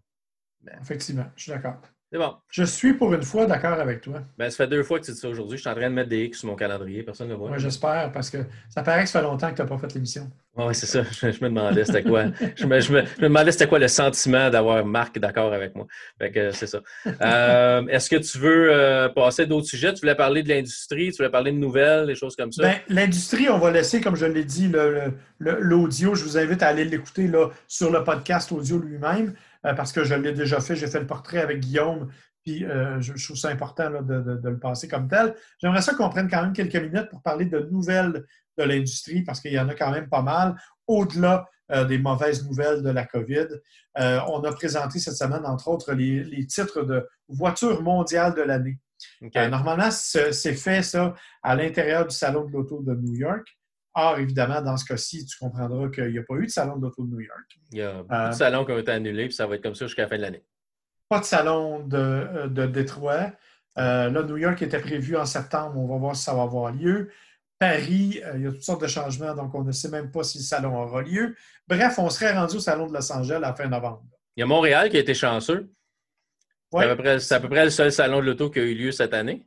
[0.81, 1.81] Effectivement, je suis d'accord.
[2.13, 2.35] C'est bon.
[2.47, 4.21] Je suis pour une fois d'accord avec toi.
[4.37, 5.57] Ben, ça fait deux fois que tu dis ça aujourd'hui.
[5.57, 7.01] Je suis en train de mettre des X sur mon calendrier.
[7.01, 7.49] Personne ne voit.
[7.49, 8.37] Moi, j'espère, parce que
[8.69, 10.29] ça paraît que ça fait longtemps que tu n'as pas fait l'émission.
[10.55, 11.01] oui, c'est ça.
[11.01, 12.25] Je, je me demandais c'était quoi.
[12.55, 15.73] Je me, je me- je me demandais c'était quoi le sentiment d'avoir Marc d'accord avec
[15.75, 15.87] moi.
[16.19, 16.81] Fait que c'est ça.
[17.07, 19.91] Euh, Est-ce que tu veux euh, passer à d'autres sujets?
[19.95, 22.61] Tu voulais parler de l'industrie, tu voulais parler de nouvelles, des choses comme ça?
[22.61, 26.13] Ben, L'industrie, on va laisser, comme je l'ai dit, le- le- le- l'audio.
[26.13, 27.27] Je vous invite à aller l'écouter
[27.67, 29.33] sur le podcast audio lui-même,
[29.75, 30.75] parce que je l'ai déjà fait.
[30.75, 32.09] J'ai fait le portrait avec Guillaume,
[32.43, 35.33] puis euh, je, je trouve ça important là, de, de- de le passer comme tel.
[35.61, 38.23] J'aimerais ça qu'on prenne quand même quelques minutes pour parler de nouvelles
[38.57, 40.55] de l'industrie, parce qu'il y en a quand même pas mal,
[40.87, 43.47] au-delà euh, des mauvaises nouvelles de la COVID.
[43.97, 48.41] Euh, on a présenté cette semaine, entre autres, les, les titres de voiture mondiale de
[48.41, 48.77] l'année.
[49.23, 53.47] Euh, normalement, ce- c'est fait ça à l'intérieur du Salon de l'Auto de New York.
[53.95, 56.81] Or, évidemment, dans ce cas-ci, tu comprendras qu'il n'y a pas eu de Salon de
[56.83, 57.59] l'Auto de New York.
[57.71, 59.61] Il y a beaucoup euh, de salons qui ont été annulés, puis ça va être
[59.63, 60.43] comme ça jusqu'à la fin de l'année.
[61.09, 63.31] Pas de Salon de, euh, de Détroit.
[63.77, 65.77] Euh, là, New York était prévu en septembre.
[65.77, 67.11] On va voir si ça va avoir lieu.
[67.59, 70.23] Paris, euh, il y a toutes sortes de changements, donc on ne sait même pas
[70.23, 71.35] si le salon aura lieu.
[71.67, 74.03] Bref, on serait rendu au Salon de Los Angeles à la fin novembre.
[74.35, 75.71] Il y a Montréal qui a été chanceux.
[76.71, 78.63] C'est à, peu près- c'est à peu près le seul salon de l'auto qui a
[78.63, 79.45] eu lieu cette année.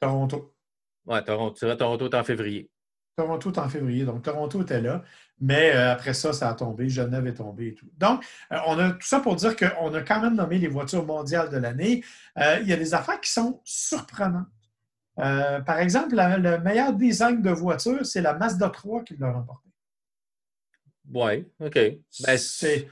[0.00, 0.54] Toronto.
[1.04, 2.70] Ouais, Toronto, Toronto est en février.
[3.22, 5.02] Toronto est en février, donc Toronto était là,
[5.40, 7.88] mais euh, après ça, ça a tombé, Genève est tombé et tout.
[7.98, 11.04] Donc, euh, on a tout ça pour dire qu'on a quand même nommé les voitures
[11.04, 12.02] mondiales de l'année.
[12.38, 14.46] Euh, il y a des affaires qui sont surprenantes.
[15.16, 19.68] Par exemple, la- le meilleur design de voiture, c'est la Mazda 3 qui l'a remporté.
[21.12, 21.74] Oui, OK.
[21.74, 22.88] Ben, c'est,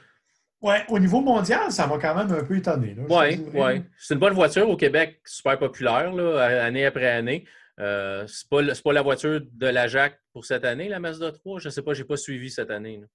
[0.60, 2.94] ouais, au niveau mondial, ça m'a quand même un peu étonné.
[2.98, 3.06] Oui,
[3.54, 3.82] oui.
[3.98, 7.44] C'est une bonne voiture au Québec, super populaire, là, année après année.
[7.80, 10.98] Euh, c'est pas, le- c'est pas la voiture de la Jacques pour cette année, la
[11.00, 11.60] Mazda 3.
[11.60, 12.98] Je ne sais pas, je n'ai pas suivi cette année.
[13.00, 13.06] là.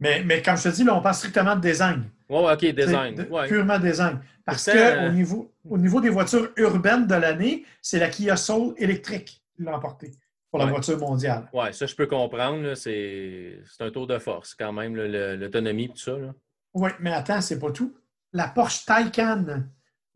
[0.00, 2.04] Mais, mais comme je te dis, là, on parle strictement de design.
[2.28, 3.14] Ouais, OK, design.
[3.16, 3.46] C'est de- ouais.
[3.48, 4.18] Purement design.
[4.46, 8.74] Parce qu'au euh, niveau, au niveau des voitures urbaines de l'année, c'est la Kia Soul
[8.78, 10.10] électrique qui l'a emporté
[10.50, 10.70] pour la Ouais.
[10.72, 11.48] voiture mondiale.
[11.52, 12.74] Ouais, ça, je peux comprendre.
[12.74, 16.16] C'est un tour de force quand même, l'autonomie et tout ça.
[16.16, 16.34] là.
[16.74, 17.94] Oui, mais attends, c'est pas tout.
[18.32, 19.64] La Porsche Taycan,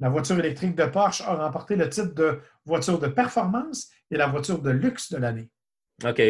[0.00, 4.26] la voiture électrique de Porsche, a remporté le titre de voiture de performance et la
[4.26, 5.50] voiture de luxe de l'année.
[6.04, 6.20] OK.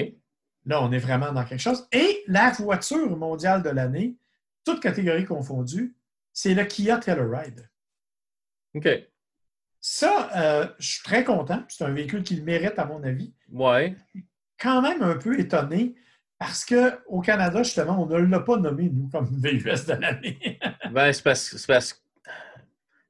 [0.66, 1.86] Là, on est vraiment dans quelque chose.
[1.92, 4.16] Et la voiture mondiale de l'année,
[4.64, 5.94] toutes catégories confondues,
[6.32, 7.68] c'est le Kia Telluride.
[8.74, 8.88] OK.
[9.80, 11.62] Ça, euh, je suis très content.
[11.68, 13.34] C'est un véhicule qui le mérite, à mon avis.
[13.52, 13.94] Ouais.
[14.58, 15.94] Quand même un peu étonné
[16.38, 20.58] parce qu'au Canada, justement, on ne l'a pas nommé, nous, comme VUS de l'année.
[20.90, 21.98] ben, c'est parce, c'est parce que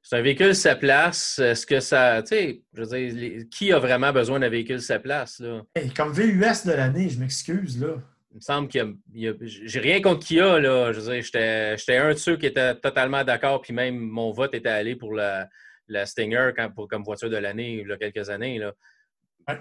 [0.07, 1.39] c'est un véhicule sa place.
[1.39, 2.21] Est-ce que ça.
[2.21, 5.63] Tu sais, je veux dire, les- qui a vraiment besoin d'un véhicule sa place, là?
[5.75, 7.95] Hey, comme VUS de l'année, je m'excuse, là.
[8.31, 9.33] Il me semble qu'il y a- il y a.
[9.41, 10.91] J'ai rien contre Kia, là.
[10.93, 14.53] Je veux dire, j'étais un de ceux qui était totalement d'accord, puis même mon vote
[14.53, 15.49] était allé pour la,
[15.87, 18.73] la Stinger quand- pour, comme voiture de l'année, il y a quelques années, là.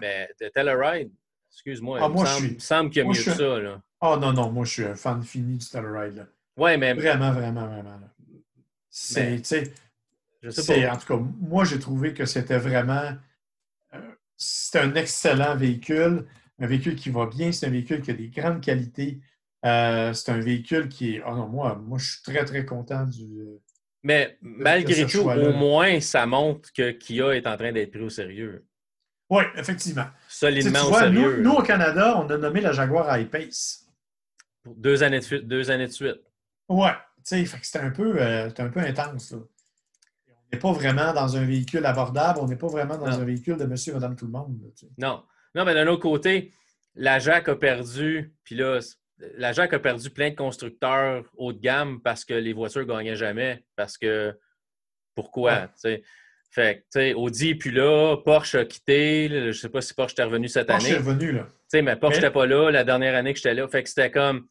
[0.01, 1.11] Mais de Telluride,
[1.51, 3.15] excuse-moi, Ah, il me moi, je semble, suis- il me semble qu'il y a moi,
[3.15, 3.83] mieux que ça, là.
[4.03, 6.27] Oh non, non, moi, je suis un fan fini du Telluride, là.
[6.57, 7.91] Ouais, mais Vraiment, vraiment, vraiment.
[8.01, 8.11] là.
[8.91, 9.73] C'est, Mais- tu sais,
[10.45, 10.93] je sais c'est- pas.
[10.93, 13.13] en tout cas, moi, j'ai trouvé que c'était vraiment.
[13.95, 13.99] euh,
[14.37, 16.27] c'est un excellent véhicule,
[16.61, 19.21] un véhicule qui va bien, c'est un véhicule qui a des grandes qualités.
[19.65, 21.23] Euh, c'est un véhicule qui est.
[21.27, 23.27] Oh non, moi, moi, je suis très, très content du.
[24.03, 28.11] Mais malgré tout, au moins, ça montre que Kia est en train d'être pris au
[28.11, 28.67] sérieux.
[29.31, 30.05] Oui, effectivement.
[30.29, 31.41] Solidement tu au vois, sérieux.
[31.41, 33.87] nous, au Canada, on a nommé la Jaguar I-Pace.
[34.63, 35.49] Pour deux années de suite.
[35.49, 36.21] Deux années de suite.
[36.69, 36.93] Ouais,
[37.27, 39.33] tu sais, c'était un, peu, euh, c'était un peu intense.
[39.33, 39.39] là.
[40.55, 43.19] On n'est pas vraiment dans un véhicule abordable, on n'est pas vraiment dans Non.
[43.21, 44.57] un véhicule de monsieur, madame, tout le monde.
[44.63, 44.93] là, tu sais.
[44.99, 45.23] Non.
[45.55, 46.53] Non, mais d'un autre côté,
[46.95, 48.79] la JAC a perdu, puis là,
[49.37, 52.87] la JAC a perdu plein de constructeurs haut de gamme parce que les voitures ne
[52.87, 53.65] gagnaient jamais.
[53.77, 54.37] Parce que
[55.15, 55.53] pourquoi?
[55.53, 55.67] Ouais.
[55.67, 56.03] tu sais?
[56.51, 59.29] Fait que, tu sais, Audi plus là, Porsche a quitté.
[59.29, 60.99] Je ne sais pas si Porsche est revenu cette Porsche est année.
[60.99, 61.43] revenu, là.
[61.47, 63.67] Tu sais, mais Porsche Mais- n'était pas là la dernière année que j'étais là.
[63.67, 64.47] Fait que c'était comme,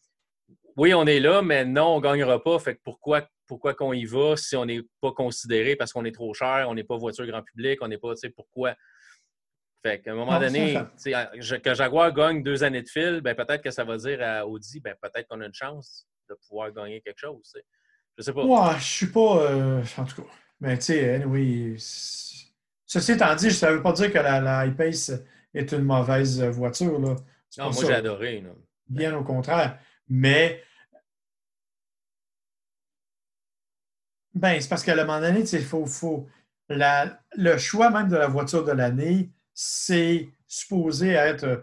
[0.75, 2.59] oui, on est là, mais non, on ne gagnera pas.
[2.59, 6.11] Fait que pourquoi, pourquoi qu'on y va si on n'est pas considéré parce qu'on est
[6.11, 8.73] trop cher, on n'est pas voiture grand public, on n'est pas, tu sais, pourquoi?
[9.83, 10.75] Fait qu'à un moment Non, donné,
[11.63, 14.79] que Jaguar gagne deux années de fil, ben peut-être que ça va dire à Audi,
[14.79, 17.43] ben peut-être qu'on a une chance de pouvoir gagner quelque chose.
[17.43, 17.65] tu sais.
[18.17, 18.43] Je sais pas.
[18.43, 19.37] Ouais, je suis pas.
[19.51, 20.27] euh, en tout cas.
[20.59, 21.75] Mais tu sais, anyway.
[21.77, 25.11] Ceci étant dit, ça ne veut pas dire que la, la I-Pace
[25.53, 26.99] est une mauvaise voiture.
[26.99, 27.15] Là.
[27.59, 28.43] Non, moi j'ai adoré.
[28.89, 29.77] Bien au contraire.
[30.09, 30.63] Mais.
[34.33, 36.27] Ben, c'est parce qu'à un moment donné, sais, faut, faut,
[36.69, 41.57] la- le choix même de la voiture de l'année, c'est supposé être euh,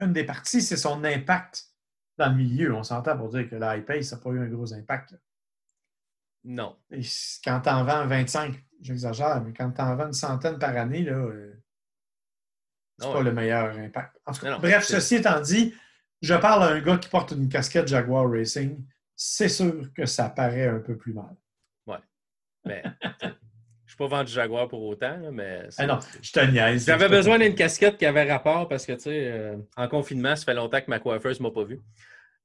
[0.00, 1.68] une des parties, c'est son impact
[2.16, 2.74] dans le milieu.
[2.74, 5.16] On s'entend pour dire que la I-Pace n'a pas eu un gros impact.
[6.44, 6.76] Non.
[6.90, 7.00] Et
[7.42, 11.02] quand tu en vends 25, j'exagère, mais quand tu en vends une centaine par année,
[11.02, 11.54] là, euh,
[12.98, 13.24] c'est pas ouais.
[13.24, 14.20] le meilleur impact.
[14.26, 15.74] En tout cas, Non, bref, ceci étant dit,
[16.22, 18.84] je parle à un gars qui porte une casquette Jaguar Racing.
[19.16, 21.34] C'est sûr que ça paraît un peu plus mal.
[22.64, 22.82] Mais
[23.86, 25.66] je suis pas vendu Jaguar pour autant, là, mais.
[25.70, 26.86] c'est- Ah non, je te niaise.
[26.86, 30.34] J'avais Je besoin d'une casquette qui avait rapport parce que, tu sais, euh, en confinement,
[30.34, 31.82] ça fait longtemps que ma coiffeuse ne m'a pas vu.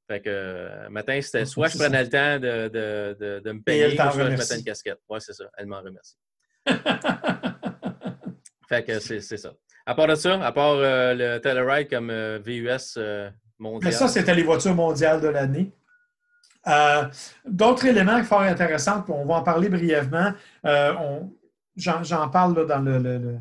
[0.07, 3.61] Fait que, euh, matin, c'était soit je prenais le temps de, de, de, de me
[3.61, 4.37] payer, soit je remercie.
[4.53, 4.99] mettais une casquette.
[5.07, 5.45] Ouais, c'est ça.
[5.57, 6.15] Elle m'en remercie.
[8.67, 9.53] Fait que c'est c'est ça.
[9.85, 12.99] À part de ça, à part euh, le Telluride comme euh, VUS
[13.57, 13.81] mondial.
[13.85, 15.71] Mais ça, c'était les voitures mondiales de l'année.
[16.67, 17.05] Euh,
[17.45, 20.33] D'autres éléments fort intéressants, on va en parler brièvement.
[20.65, 20.93] Euh,
[21.75, 23.39] J'en parle dans le- le-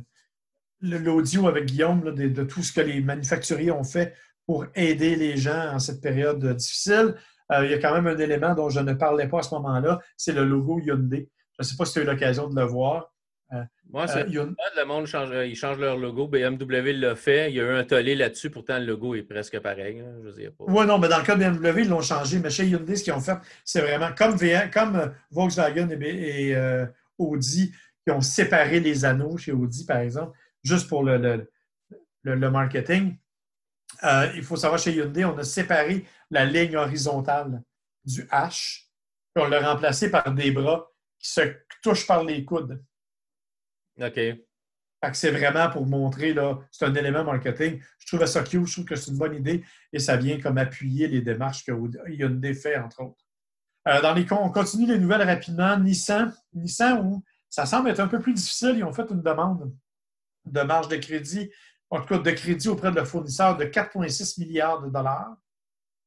[0.81, 4.14] le- l'audio avec Guillaume de, tout ce que les manufacturiers ont fait
[4.47, 7.16] pour aider les gens en cette période difficile.
[7.51, 9.53] Euh, il y a quand même un élément dont je ne parlais pas à ce
[9.57, 11.29] moment-là, c'est le logo Hyundai.
[11.59, 13.12] Je ne sais pas si tu as eu l'occasion de le voir.
[13.90, 16.28] Moi, c'est Euh, Hyun- le monde change, euh, ils changent leur logo.
[16.28, 17.51] BMW l'a fait.
[17.51, 18.51] Il y a eu un tollé là-dessus.
[18.51, 20.01] Pourtant, le logo est presque pareil.
[20.01, 20.07] là.
[20.24, 20.64] Je dire, pas...
[20.68, 22.38] Oui, non, mais dans le cas de BMW, ils l'ont changé.
[22.38, 26.55] Mais chez Hyundai, ce qu'ils ont fait, c'est vraiment comme, VM comme euh, Volkswagen et,
[26.55, 26.84] euh,
[27.16, 27.72] Audi,
[28.07, 31.51] qui ont séparé les anneaux chez Audi, par exemple, juste pour le, le-
[32.24, 33.16] le- le marketing.
[34.05, 37.62] Euh, il faut savoir, chez Hyundai, on a séparé la ligne horizontale
[38.05, 38.84] du H,
[39.34, 41.40] puis on l'a remplacé par des bras qui se
[41.82, 42.82] touchent par les coudes.
[44.01, 44.20] OK.
[45.12, 47.80] C'est vraiment pour montrer, là, c'est un élément marketing.
[47.99, 50.59] Je trouve ça cute, je trouve que c'est une bonne idée et ça vient comme
[50.59, 51.72] appuyer les démarches que
[52.09, 53.24] Hyundai fait, entre autres.
[53.86, 55.78] Euh, dans les, on continue les nouvelles rapidement.
[55.78, 59.72] Nissan, Nissan, où ça semble être un peu plus difficile, ils ont fait une demande
[60.44, 61.51] de marge de crédit,
[61.90, 65.36] en tout cas de crédit auprès de leur fournisseur de 4,6 milliards de dollars,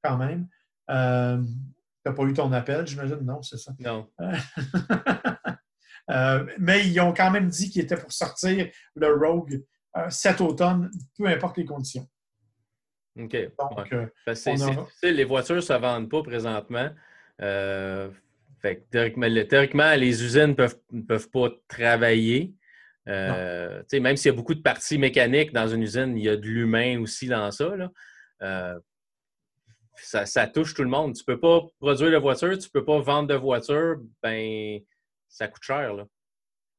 [0.03, 0.47] quand même.
[0.89, 3.19] Euh, tu n'as pas eu ton appel, j'imagine?
[3.21, 3.71] Non, c'est ça.
[3.79, 4.09] Non.
[6.11, 9.63] Euh, mais ils ont quand même dit qu'ils étaient pour sortir le Rogue
[9.97, 12.07] euh, cet automne, peu importe les conditions.
[13.19, 13.35] OK.
[13.59, 14.09] Donc, Ouais.
[14.27, 16.89] euh, c'est- aura- les voitures ne se vendent pas présentement.
[17.39, 20.55] Fait que théoriquement, le- théoriquement, les usines
[20.91, 22.53] ne peuvent, pas travailler.
[23.07, 26.45] Même s'il y a beaucoup de parties mécaniques dans une usine, il y a de
[26.45, 27.75] l'humain aussi dans ça.
[27.75, 28.77] là.
[29.95, 31.13] Ça, ça touche tout le monde.
[31.15, 34.79] Tu ne peux pas produire de voiture, tu ne peux pas vendre de voiture, ben
[35.31, 35.93] ça coûte cher.
[35.93, 36.05] Là.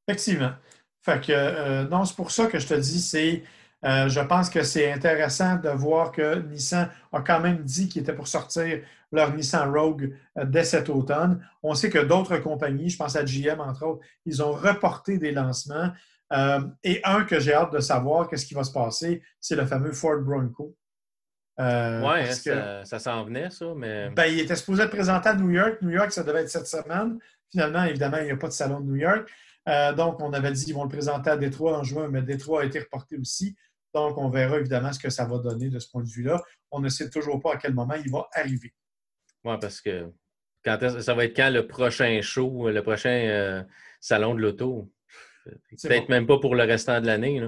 [0.07, 0.53] effectivement.
[1.01, 3.43] Fait que, euh, non, c'est pour ça que je te dis, c'est,
[3.83, 8.03] euh, je pense que c'est intéressant de voir que Nissan a quand même dit qu'il
[8.03, 8.79] était pour sortir
[9.11, 11.45] leur Nissan Rogue euh, dès cet automne.
[11.61, 15.31] On sait que d'autres compagnies, je pense à GM entre autres, ils ont reporté des
[15.31, 15.91] lancements.
[16.83, 19.91] et un que j'ai hâte de savoir, qu'est-ce qui va se passer, c'est le fameux
[19.91, 20.75] Ford Bronco.
[21.59, 24.09] oui, hein, ça, ça s'en venait, ça, mais.
[24.09, 25.79] Ben, il était supposé être présenté à New York.
[25.81, 27.19] New York, ça devait être cette semaine.
[27.53, 29.29] Finalement, évidemment, il n'y a pas de salon de New York.
[29.69, 32.63] Euh, donc, on avait dit qu'ils vont le présenter à Détroit en juin, mais Détroit
[32.63, 33.55] a été reporté aussi.
[33.93, 36.41] Donc, on verra évidemment ce que ça va donner de ce point de vue-là.
[36.71, 38.73] On ne sait toujours pas à quel moment il va arriver.
[39.43, 40.09] Oui, parce que
[40.65, 43.63] quand ça va être quand le prochain show, le prochain euh,
[44.01, 44.91] salon de l'auto?
[45.45, 47.47] Peut-être même pas pour le restant de l'année.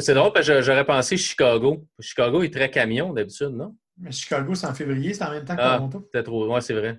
[0.00, 1.86] C'est drôle parce que j'aurais pensé Chicago.
[2.00, 3.76] Chicago est très camion d'habitude, non?
[3.98, 6.00] Mais Chicago, c'est en février, c'est en même temps que ah, Toronto.
[6.10, 6.32] Peut-être.
[6.32, 6.98] Oui, c'est vrai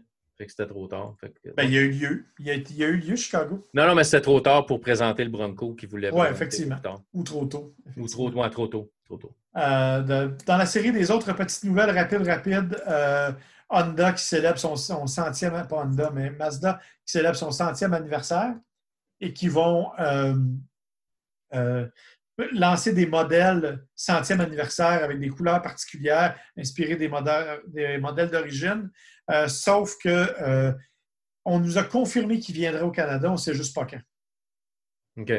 [0.49, 1.15] c'était trop tard.
[1.55, 2.25] ben, il y a eu lieu.
[2.39, 3.63] Il y a, eu lieu, Chicago.
[3.73, 6.11] Non, non, mais c'était trop tard pour présenter le Bronco qui voulait.
[6.11, 6.77] Oui, effectivement.
[7.13, 7.75] Ou trop tôt.
[7.97, 8.91] Ou trop, ouais, trop tôt.
[9.05, 9.33] Trop tôt.
[9.57, 13.31] Euh, dans la série des autres petites nouvelles rapides, rapides, euh,
[13.69, 18.53] Honda qui célèbre son, centième, pas Honda, mais Mazda qui célèbre son centième anniversaire
[19.19, 20.35] et qui vont euh,
[22.51, 28.89] lancer des modèles centième anniversaire avec des couleurs particulières inspirées des modèles, des modèles d'origine.
[29.29, 30.73] Euh, sauf que euh,
[31.45, 34.01] on nous a confirmé qu'il viendrait au Canada, on ne sait juste pas quand.
[35.17, 35.31] OK.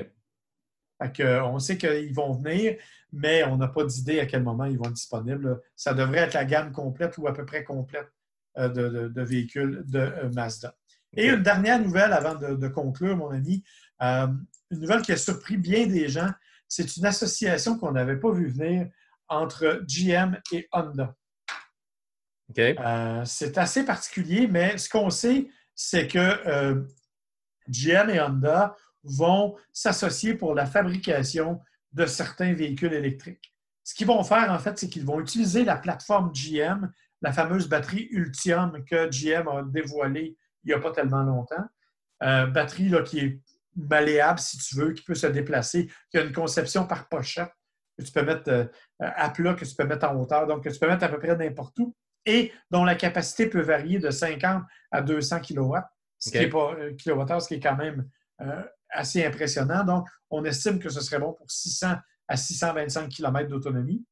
[1.19, 2.77] on sait qu'ils vont venir,
[3.13, 5.61] mais on n'a pas d'idée à quel moment ils vont être disponibles.
[5.77, 8.11] Ça devrait être la gamme complète ou à peu près complète
[8.59, 10.75] euh, de, véhicules de Mazda.
[11.15, 13.63] Et une dernière nouvelle avant de, conclure, mon ami.
[14.01, 16.31] une nouvelle qui a surpris bien des gens.
[16.75, 18.89] C'est une association qu'on n'avait pas vu venir
[19.29, 21.15] entre GM et Honda.
[22.59, 26.83] Euh, c'est assez particulier, mais ce qu'on sait, c'est que euh,
[27.69, 31.61] GM et Honda vont s'associer pour la fabrication
[31.93, 33.55] de certains véhicules électriques.
[33.85, 37.69] Ce qu'ils vont faire, en fait, c'est qu'ils vont utiliser la plateforme GM, la fameuse
[37.69, 41.69] batterie Ultium que GM a dévoilée il n'y a pas tellement longtemps.
[42.23, 43.41] Euh, batterie là, qui est
[43.77, 47.51] malléable, si tu veux, qui peut se déplacer, qui a une conception par pochette
[47.99, 50.79] que tu peux mettre à plat, que tu peux mettre en hauteur, donc que tu
[50.79, 51.95] peux mettre à peu près n'importe où
[52.27, 55.77] et dont la capacité peut varier de 50 à 200 kW,
[56.19, 58.09] ce qui est pas, euh, ce qui est quand même
[58.41, 59.85] euh, assez impressionnant.
[59.85, 61.95] Donc, on estime que ce serait bon pour 600
[62.29, 64.05] à 625 km d'autonomie.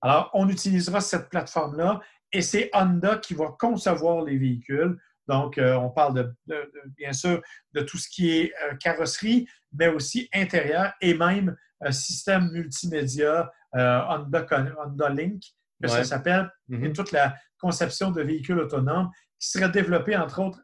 [0.00, 2.00] Alors, on utilisera cette plateforme-là
[2.32, 4.98] et c'est Honda qui va concevoir les véhicules.
[5.28, 7.40] Donc, euh, on parle de, bien sûr
[7.72, 11.56] de tout ce qui est carrosserie, mais aussi intérieur et même
[11.90, 14.46] système multimédia Honda,
[14.78, 15.42] Honda Link
[15.82, 16.92] que ça s'appelle, et mm-hmm.
[16.92, 20.60] toute la conception de véhicules autonomes qui serait développée, entre autres,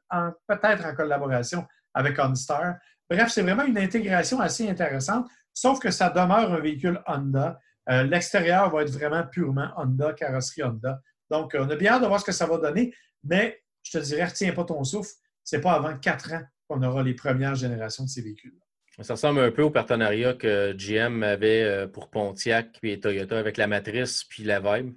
[0.46, 2.76] peut-être en collaboration avec OnStar.
[3.10, 7.58] Bref, c'est vraiment une intégration assez intéressante, sauf que ça demeure un véhicule Honda.
[7.90, 11.00] Euh, l'extérieur va être vraiment purement Honda, carrosserie Honda.
[11.30, 12.94] Donc, on a bien hâte de voir ce que ça va donner,
[13.24, 15.12] mais je te dirais, retiens pas ton souffle.
[15.44, 18.58] Ce n'est pas avant quatre ans qu'on aura les premières générations de ces véhicules.
[19.00, 23.56] Ça ressemble un peu au partenariat que GM avait euh, pour Pontiac et Toyota avec
[23.56, 24.94] la matrice puis la Vibe.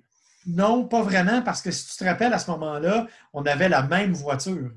[0.48, 3.84] Non, pas vraiment, parce que si tu te rappelles, à ce moment-là, on avait la
[3.84, 4.72] même voiture.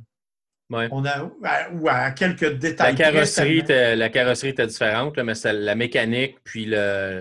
[0.71, 1.31] On a,
[1.73, 2.93] ou à quelques détails.
[2.93, 6.65] La carrosserie, était, la carrosserie était différente, mais c'était la mécanique, puis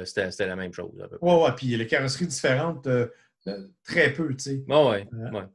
[0.05, 0.91] c'était la même chose.
[1.21, 3.07] Oui, oui, puis les carrosseries différentes, euh,
[3.83, 4.63] très peu, tu sais.
[4.87, 5.07] ouais,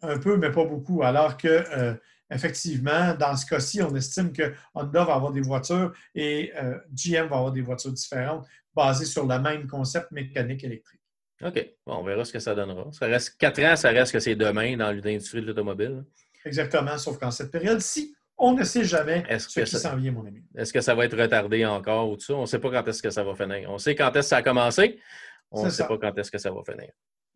[0.03, 1.03] Un peu, mais pas beaucoup.
[1.03, 1.95] Alors que, euh,
[2.31, 6.53] effectivement, dans ce cas-ci, on estime que Honda va avoir des voitures et
[6.93, 11.01] GM va avoir des voitures différentes basées sur le même concept mécanique électrique.
[11.43, 11.75] OK.
[11.87, 12.91] Bon, on verra ce que ça donnera.
[12.93, 16.05] Ça reste quatre ans, ça reste que c'est demain dans l'industrie de l'automobile.
[16.45, 20.45] Exactement, sauf qu'en cette période-ci, on ne sait jamais ce qui s'en vient, mon ami.
[20.57, 22.35] Est-ce que ça va être retardé encore ou tout ça?
[22.35, 23.71] On ne sait pas quand est-ce que ça va finir.
[23.71, 24.99] On sait quand est-ce que ça a commencé.
[25.51, 26.91] On ne sait pas quand est-ce que ça va finir.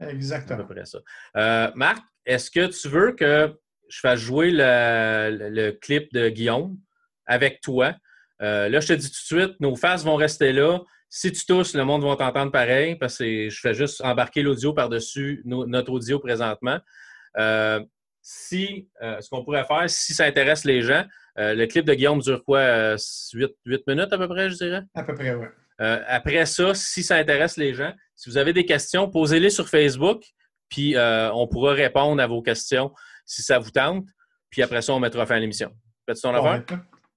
[0.09, 0.61] Exactement.
[0.61, 0.99] À peu près ça.
[1.37, 3.55] Euh, Marc, est-ce que tu veux que
[3.89, 6.79] je fasse jouer le, clip de Guillaume
[7.27, 7.95] avec toi?
[8.43, 10.81] Euh, là, je te dis tout de suite, nos faces vont rester là.
[11.09, 14.73] Si tu tousses, le monde va t'entendre pareil parce que je fais juste embarquer l'audio
[14.73, 16.79] par-dessus notre audio présentement.
[17.37, 17.81] Euh,
[18.23, 21.05] si, ce qu'on pourrait faire, si ça intéresse les gens,
[21.37, 22.97] le clip de Guillaume dure quoi?
[23.35, 23.53] 8,
[23.87, 24.83] minutes à peu près, je dirais?
[24.95, 25.47] À peu près, oui.
[25.79, 30.25] Après ça, si ça intéresse les gens, si vous avez des questions, posez-les sur Facebook,
[30.69, 32.93] puis on pourra répondre à vos questions
[33.27, 34.07] si ça vous tente.
[34.51, 35.73] Puis après ça, on mettra fin à l'émission.
[36.07, 36.65] Fais-tu ton affaire?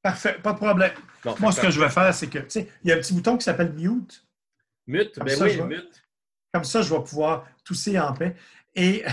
[0.01, 0.91] Parfait, pas de problème.
[1.39, 3.13] Moi, ce que je vais faire, c'est que, tu sais, il y a un petit
[3.13, 4.23] bouton qui s'appelle Mute.
[4.87, 6.03] Mute, ben oui, mute.
[6.53, 8.35] Comme ça, je vais pouvoir tousser en paix.
[8.75, 9.03] Et,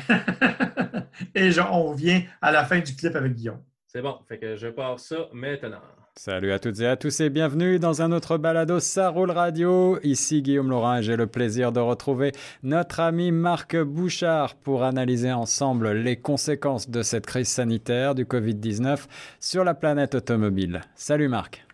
[1.35, 3.65] et on revient à la fin du clip avec Guillaume.
[3.87, 4.21] C'est bon.
[4.29, 5.81] Fait que je pars ça maintenant.
[6.15, 9.99] Salut à toutes et à tous et bienvenue dans un autre balado Ça roule radio.
[10.03, 12.33] Ici Guillaume Laurin et j'ai le plaisir de retrouver
[12.63, 19.07] notre ami Marc Bouchard pour analyser ensemble les conséquences de cette crise sanitaire du Covid-19
[19.41, 20.83] sur la planète automobile.
[20.95, 21.65] Salut Marc.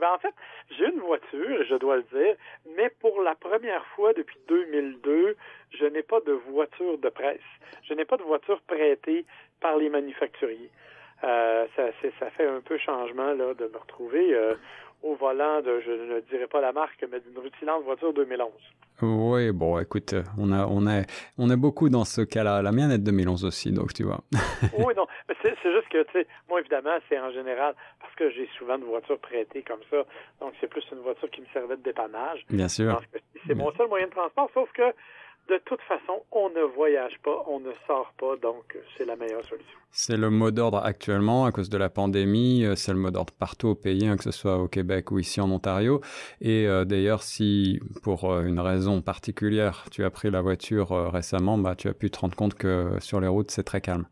[0.00, 0.34] Ben, en fait,
[0.70, 2.36] j'ai une voiture, je dois le dire,
[2.76, 5.36] mais pour la première fois depuis 2002,
[5.78, 7.40] je n'ai pas de voiture de presse.
[7.82, 9.26] Je n'ai pas de voiture prêtée
[9.60, 10.70] par les manufacturiers.
[11.24, 11.82] Euh, ça,
[12.18, 14.54] ça fait un peu changement là, de me retrouver euh,
[15.02, 18.50] au volant de, je ne dirais pas la marque, mais d'une rutilante voiture 2011.
[19.02, 21.02] Oui, bon, écoute, on a, on a,
[21.38, 22.60] on a beaucoup dans ce cas-là.
[22.60, 24.20] La mienne est de 2011 aussi, donc tu vois.
[24.78, 28.30] oui, non, mais c'est, juste que, tu sais, moi, évidemment, c'est en général parce que
[28.30, 30.04] j'ai souvent de voitures prêtées comme ça.
[30.40, 32.44] Donc, c'est plus une voiture qui me servait de dépannage.
[32.50, 33.00] Bien sûr.
[33.46, 34.92] C'est mon seul moyen de transport, sauf que
[35.50, 39.44] de toute façon, on ne voyage pas, on ne sort pas, donc c'est la meilleure
[39.44, 39.78] solution.
[39.90, 42.64] C'est le mot d'ordre actuellement à cause de la pandémie.
[42.64, 45.18] Euh, c'est le mot d'ordre partout au pays, hein, que ce soit au Québec ou
[45.18, 46.00] ici en Ontario.
[46.40, 51.58] Et euh, d'ailleurs, si pour euh, une raison particulière, tu as pris la voiture récemment,
[51.58, 54.06] bah, tu as pu te rendre compte que sur les routes, c'est très calme.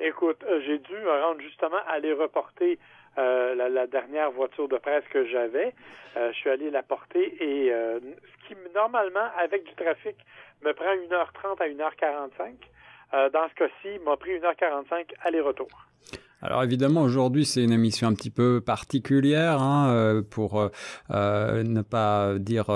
[0.00, 2.78] Écoute, j'ai dû rendre justement aller reporter
[3.18, 5.74] la, la, dernière voiture de presse que j'avais.
[6.16, 10.16] je suis allé la porter et ce qui normalement avec du trafic
[10.62, 12.54] me prend 1h30 à 1h45.
[13.14, 15.68] Euh, dans ce cas-ci, m'a pris 1h45 aller-retour.
[16.40, 20.70] Alors évidemment, aujourd'hui, c'est une émission un petit peu particulière hein, euh, pour
[21.10, 22.66] euh, ne pas dire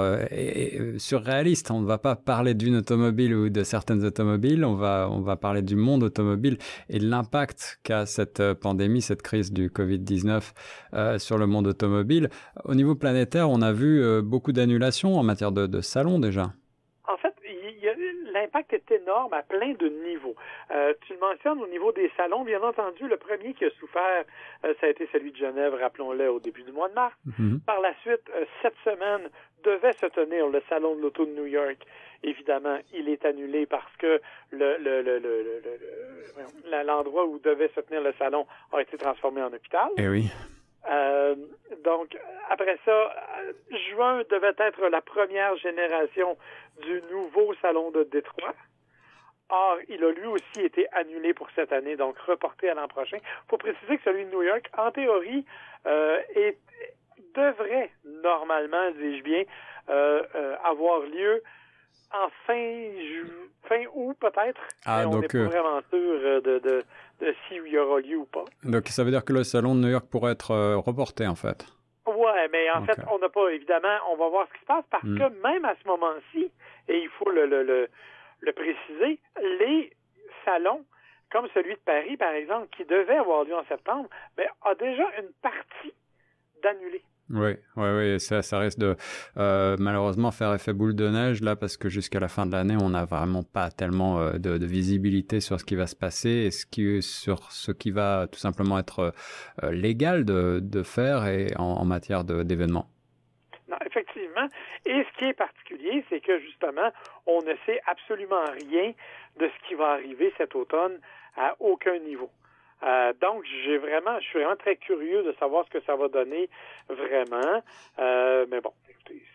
[0.98, 1.70] surréaliste.
[1.70, 4.64] On ne va pas parler d'une automobile ou de certaines automobiles.
[4.64, 6.58] On va on va parler du monde automobile
[6.88, 12.30] et de l'impact qu'a cette pandémie, cette crise du Covid-19 sur le monde automobile.
[12.64, 16.52] Au niveau planétaire, on a vu beaucoup d'annulations en matière de, de salons déjà
[18.52, 20.34] l'impact est énorme à plein de niveaux.
[20.70, 24.24] Euh, tu le mentionnes au niveau des salons, bien entendu, le premier qui a souffert,
[24.64, 27.14] euh, ça a été celui de Genève, rappelons-le, au début du mois de mars.
[27.38, 27.60] Mhm.
[27.66, 29.28] Par la suite, euh, cette semaine
[29.64, 31.78] devait se tenir le salon de l'auto de New York.
[32.24, 38.12] Évidemment, il est annulé parce que le, le, le, l'endroit où devait se tenir le
[38.18, 39.90] salon a été transformé en hôpital.
[39.98, 40.30] Eh oui.
[40.90, 41.36] Euh,
[41.84, 42.16] donc,
[42.50, 43.14] après ça,
[43.90, 46.36] juin devait être la première génération
[46.80, 48.54] du nouveau salon de Détroit.
[49.48, 53.18] Or, il a lui aussi été annulé pour cette année, donc reporté à l'an prochain.
[53.20, 55.44] Il faut préciser que celui de New York, en théorie,
[55.86, 56.56] euh, est,
[57.34, 59.44] devrait normalement, dis-je bien,
[59.90, 61.42] euh, euh, avoir lieu
[62.14, 62.90] en fin,
[63.68, 64.60] fin août peut-être.
[64.84, 66.82] Ah, on n'est pas vraiment sûr de, de,
[67.20, 68.44] de s'il y aura lieu ou pas.
[68.64, 71.66] Donc ça veut dire que le salon de New York pourrait être reporté en fait.
[72.06, 74.84] Ouais, mais en fait, on n'a pas, évidemment, on va voir ce qui se passe
[74.90, 75.18] parce hmm.
[75.18, 76.50] que même à ce moment-ci,
[76.88, 77.88] et il faut le, le, le,
[78.40, 79.92] le, préciser, les
[80.44, 80.84] salons,
[81.30, 85.04] comme celui de Paris, par exemple, qui devait avoir lieu en septembre, mais a déjà
[85.20, 85.94] une partie
[86.62, 87.04] d'annulés.
[87.30, 88.96] Oui, oui, oui, ça, risque de
[89.38, 92.76] euh, malheureusement faire effet boule de neige là parce que jusqu'à la fin de l'année,
[92.78, 96.50] on n'a vraiment pas tellement euh, de, visibilité sur ce qui va se passer et
[96.50, 99.14] ce qui, sur ce qui va tout simplement être
[99.62, 102.88] euh, légal de, de faire et en, en matière d'événements.
[103.68, 104.48] Non, effectivement.
[104.84, 106.90] Et ce qui est particulier, c'est que justement,
[107.26, 108.92] on ne sait absolument rien
[109.38, 110.98] de ce qui va arriver cet automne
[111.36, 112.30] à aucun niveau.
[112.84, 116.08] Euh, donc, j'ai vraiment, je suis vraiment très curieux de savoir ce que ça va
[116.08, 116.48] donner
[116.88, 117.62] vraiment.
[117.98, 118.72] Euh, mais bon,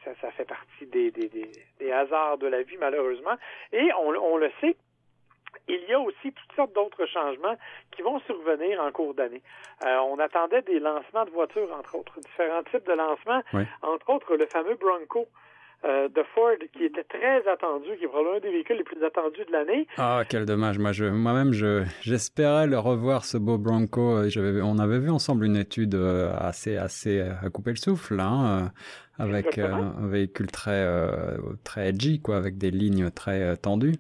[0.04, 3.36] ça, ça fait partie des, des, des, des, hasards de la vie, malheureusement.
[3.72, 4.76] Et on, on le sait,
[5.68, 7.56] il y a aussi toutes sortes d'autres changements
[7.92, 9.42] qui vont survenir en cours d'année.
[9.86, 13.42] Euh, on attendait des lancements de voitures, entre autres, différents types de lancements,
[13.82, 15.28] entre autres le fameux Bronco
[15.86, 19.04] euh, de Ford qui était très attendu, qui est probablement un des véhicules les plus
[19.04, 19.88] attendus de l'année.
[19.98, 20.80] Ah, quel dommage.
[20.80, 24.18] Moi, je, moi-même, je, j'espérais le revoir, ce beau Bronco.
[24.18, 28.72] Euh, on avait vu ensemble une étude euh, assez, assez à couper le souffle, hein,
[29.20, 30.88] avec un véhicule très,
[31.64, 33.96] très edgy, quoi, avec des lignes très tendues.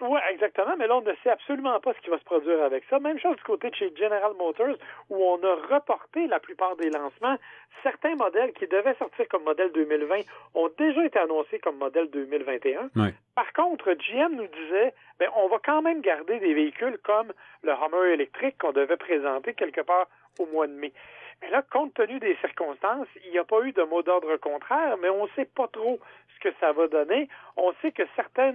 [0.00, 2.84] Oui, exactement, mais là, on ne sait absolument pas ce qui va se produire avec
[2.88, 2.98] ça.
[2.98, 4.76] Même chose du côté de chez General Motors,
[5.10, 7.36] où on a reporté la plupart des lancements.
[7.82, 10.20] Certains modèles qui devaient sortir comme modèle 2020
[10.54, 12.90] ont déjà été annoncés comme modèle 2021.
[13.34, 17.32] Par contre, GM nous disait, ben, on va quand même garder des véhicules comme
[17.62, 20.92] le Hummer électrique qu'on devait présenter quelque part au mois de mai.
[21.40, 24.96] Mais là, compte tenu des circonstances, il n'y a pas eu de mot d'ordre contraire,
[24.98, 26.00] mais on ne sait pas trop
[26.34, 27.28] ce que ça va donner.
[27.56, 28.54] On sait que certains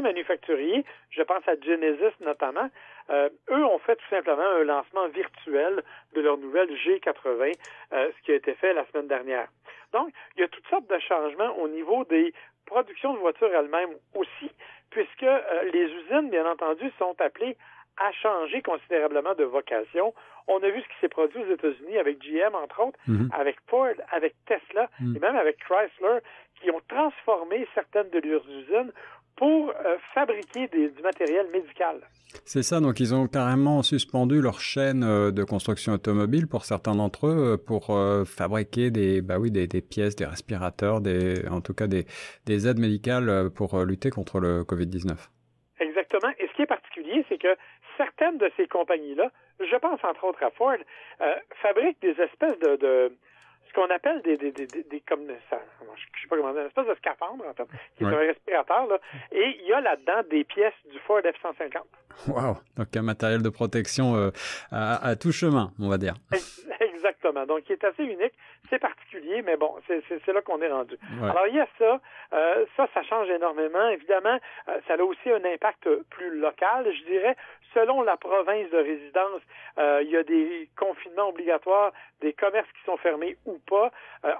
[0.00, 2.68] manufacturiers, je pense à Genesis notamment,
[3.10, 5.82] euh, eux ont fait tout simplement un lancement virtuel
[6.14, 7.52] de leur nouvelle G80,
[7.92, 9.48] euh, ce qui a été fait la semaine dernière.
[9.92, 12.32] Donc, il y a toutes sortes de changements au niveau des
[12.66, 14.50] productions de voitures elles-mêmes aussi,
[14.90, 17.56] puisque euh, les usines, bien entendu, sont appelées
[17.98, 20.12] a changé considérablement de vocation.
[20.48, 23.30] On a vu ce qui s'est produit aux États-Unis avec GM, entre autres, Mhm.
[23.32, 25.16] avec Ford, avec Tesla Mhm.
[25.16, 26.18] et même avec Chrysler,
[26.60, 28.92] qui ont transformé certaines de leurs usines
[29.36, 32.00] pour euh, fabriquer des- du matériel médical.
[32.44, 36.94] C'est ça, donc ils ont carrément suspendu leur chaîne euh, de construction automobile pour certains
[36.94, 41.46] d'entre eux euh, pour euh, fabriquer des, bah oui, des, des pièces, des respirateurs, des,
[41.48, 42.04] en tout cas des,
[42.46, 45.28] des aides médicales pour lutter contre le Covid-19.
[45.78, 46.32] Exactement.
[46.38, 47.54] Et ce qui est particulier, c'est que
[47.96, 49.30] certaines de ces compagnies-là,
[49.60, 50.76] je pense entre autres à Ford,
[51.20, 53.16] euh, fabriquent des espèces de, de
[53.68, 56.62] ce qu'on appelle des, des, des, des, des- comme ça, je sais pas comment dire,
[56.62, 57.66] une espèce de scaphandre en fait,
[57.96, 58.14] qui est Ouais.
[58.14, 58.98] un respirateur là,
[59.32, 61.82] et il y a là-dedans des pièces du Ford F-150.
[62.28, 64.30] Waouh Donc un matériel de protection euh,
[64.70, 66.14] à, à tout chemin, on va dire.
[66.80, 67.46] Exactement.
[67.46, 68.32] Donc, qui est assez unique.
[68.70, 70.96] C'est particulier, mais bon, c'est là qu'on est rendu.
[71.20, 71.30] Ouais.
[71.30, 72.00] Alors, il y a ça.
[72.32, 73.88] Euh, ça, ça change énormément.
[73.88, 74.38] Évidemment,
[74.68, 77.36] euh, ça a aussi un impact plus local, je dirais.
[77.74, 79.42] Selon la province de résidence,
[79.78, 81.92] euh, il y a des confinements obligatoires,
[82.22, 83.90] des commerces qui sont fermés ou pas.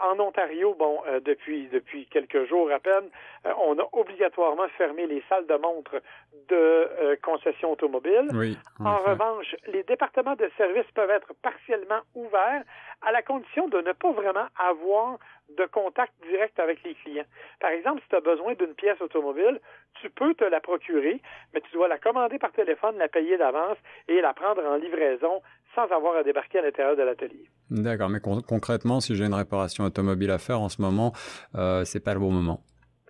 [0.02, 3.10] En Ontario, bon, depuis depuis quelques jours à peine,
[3.44, 6.00] on a obligatoirement fermé les salles de montre
[6.48, 8.28] de concessions automobiles.
[8.32, 8.56] Oui.
[8.82, 12.62] En revanche, les départements de services peuvent être partiellement ouverts
[13.02, 15.18] à la condition de ne pas vraiment avoir
[15.56, 17.24] de contact direct avec les clients.
[17.60, 19.60] Par exemple, si tu as besoin d'une pièce automobile,
[20.00, 21.20] tu peux te la procurer,
[21.54, 25.40] mais tu dois la commander par téléphone, la payer d'avance et la prendre en livraison
[25.74, 27.46] sans avoir à débarquer à l'intérieur de l'atelier.
[27.70, 31.12] D'accord, mais con- concrètement, si j'ai une réparation automobile à faire en ce moment,
[31.54, 32.60] euh, c'est pas le bon moment.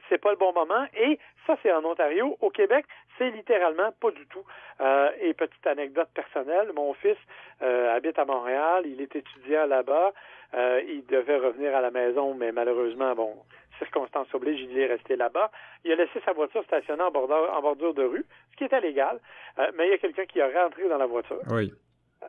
[0.08, 0.84] c'est pas le bon moment.
[0.96, 2.36] Et ça, c'est en Ontario.
[2.40, 2.84] Au Québec,
[3.18, 4.44] c'est littéralement pas du tout.
[4.80, 7.16] Euh, et petite anecdote personnelle, mon fils
[7.62, 10.12] euh, habite à Montréal, il est étudiant là-bas.
[10.54, 13.36] Euh, il devait revenir à la maison, mais malheureusement, bon,
[13.78, 15.50] circonstances obligent, il est resté là-bas.
[15.84, 18.80] Il a laissé sa voiture stationnée en bordure, en bordure de rue, ce qui était
[18.80, 19.18] légal.
[19.74, 21.40] Mais il y a quelqu'un qui a rentré dans la voiture.
[21.50, 21.72] Oui.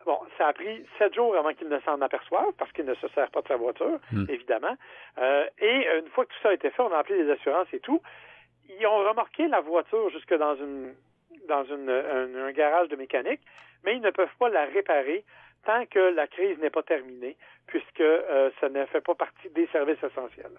[0.05, 3.07] Bon, ça a pris sept jours avant qu'il ne s'en aperçoive parce qu'il ne se
[3.09, 4.25] sert pas de sa voiture, Mm.
[4.29, 4.75] évidemment.
[5.17, 7.67] Euh, et une fois que tout ça a été fait, on a appelé les assurances
[7.73, 8.01] et tout.
[8.70, 10.93] Ils ont remorqué la voiture jusque dans une
[11.47, 13.39] dans une, un, garage de mécanique,
[13.84, 15.24] mais ils ne peuvent pas la réparer
[15.65, 17.38] tant que la crise n'est pas terminée,
[17.68, 20.51] puisque euh, ça ne fait pas partie des services essentiels.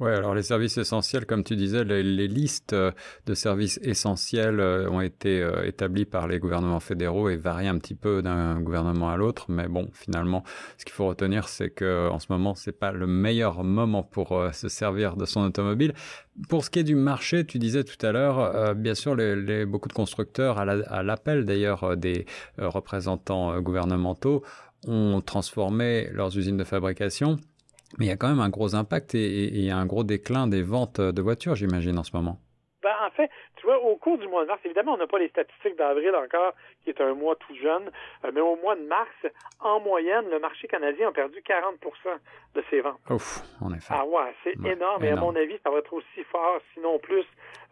[0.00, 2.92] Ouais, alors les services essentiels, comme tu disais, les, listes euh,
[3.26, 7.78] de services essentiels euh, ont été euh, établies par les gouvernements fédéraux et varient un
[7.78, 9.46] petit peu d'un gouvernement à l'autre.
[9.48, 10.44] Mais bon, finalement,
[10.76, 14.40] ce qu'il faut retenir, c'est que en ce moment, c'est pas le meilleur moment pour
[14.52, 15.94] se servir de son automobile.
[16.48, 19.16] Pour ce qui est du marché, tu disais tout à l'heure, bien sûr,
[19.66, 22.24] beaucoup de constructeurs, à la- à l'appel d'ailleurs des
[22.58, 24.44] représentants gouvernementaux,
[24.86, 27.36] ont transformé leurs usines de fabrication.
[27.98, 30.46] Mais il y a quand même un gros impact et, et- et un gros déclin
[30.46, 32.38] des ventes de voitures, j'imagine, en ce moment.
[32.82, 35.18] Ben, en fait, tu vois, au cours du mois de mars, évidemment, on n'a pas
[35.18, 36.52] les statistiques d'avril encore,
[36.84, 37.90] qui est un mois tout jeune,
[38.24, 39.10] euh, mais au mois de mars,
[39.58, 41.76] en moyenne, le marché canadien a perdu 40%
[42.54, 43.00] de ses ventes.
[43.10, 43.92] Ouf, en effet.
[43.96, 45.02] Ah ouais, c'est Ouais, énorme.
[45.02, 47.24] Et à mon avis, ça va être aussi fort, sinon plus,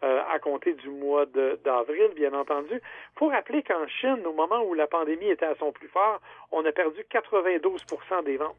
[0.03, 2.81] euh, à compter du mois d'avril, bien entendu.
[3.17, 6.19] faut rappeler qu'en Chine, au moment où la pandémie était à son plus fort,
[6.51, 8.55] on a perdu 92% des ventes.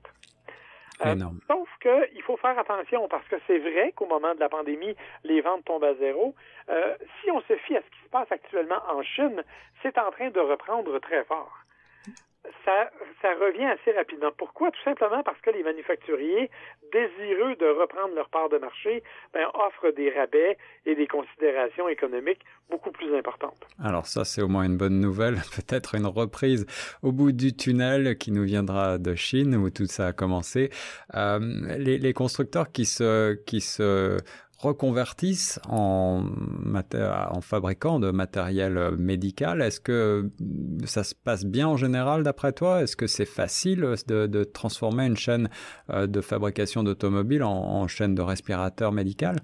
[1.05, 1.14] Euh.
[1.46, 5.40] Sauf qu'il faut faire attention parce que c'est vrai qu'au moment de la pandémie, les
[5.40, 6.34] ventes tombent à zéro.
[6.68, 9.42] Euh, si on se fie à ce qui se passe actuellement en Chine,
[9.82, 11.53] c'est en train de reprendre très fort.
[12.64, 12.90] Ça,
[13.22, 14.30] ça revient assez rapidement.
[14.36, 14.70] Pourquoi?
[14.70, 16.51] Tout simplement parce que les manufacturiers,
[16.92, 22.40] désireux de reprendre leur part de marché, ben, offrent des rabais et des considérations économiques
[22.70, 23.66] beaucoup plus importantes.
[23.82, 26.66] Alors ça, c'est au moins une bonne nouvelle, peut-être une reprise
[27.03, 30.70] au bout du tunnel qui nous viendra de Chine, où tout ça a commencé.
[31.14, 31.38] Euh,
[31.78, 34.18] les, les constructeurs qui se, qui se
[34.59, 36.25] reconvertissent en,
[36.75, 40.31] en fabricant de matériel médical, est-ce que
[40.85, 42.83] ça se passe bien en général d'après toi?
[42.83, 45.49] Est-ce que c'est facile de, transformer une chaîne
[45.91, 49.37] euh, de fabrication d'automobiles en, en chaîne de respirateurs médical?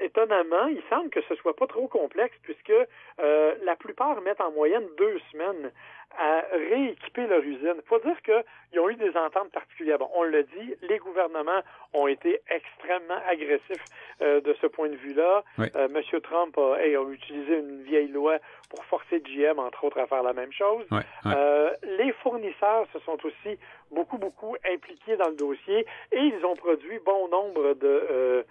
[0.00, 4.50] Étonnamment, il semble que ce soit pas trop complexe puisque euh, la plupart mettent en
[4.50, 5.70] moyenne deux semaines
[6.18, 7.74] à rééquiper leur usine.
[7.76, 9.98] Il faut dire qu'ils ont eu des ententes particulières.
[9.98, 11.60] Bon, on le dit, les gouvernements
[11.94, 13.84] ont été extrêmement agressifs
[14.22, 15.44] euh, de ce point de vue-là.
[15.58, 15.66] Oui.
[15.76, 18.38] Euh, Monsieur Trump a, hey, a utilisé une vieille loi
[18.68, 20.84] pour forcer GM, entre autres, à faire la même chose.
[20.90, 21.02] Ouais.
[21.26, 23.58] Euh, les fournisseurs se sont aussi
[23.90, 28.42] beaucoup, beaucoup impliqués dans le dossier et ils ont produit bon nombre de, euh,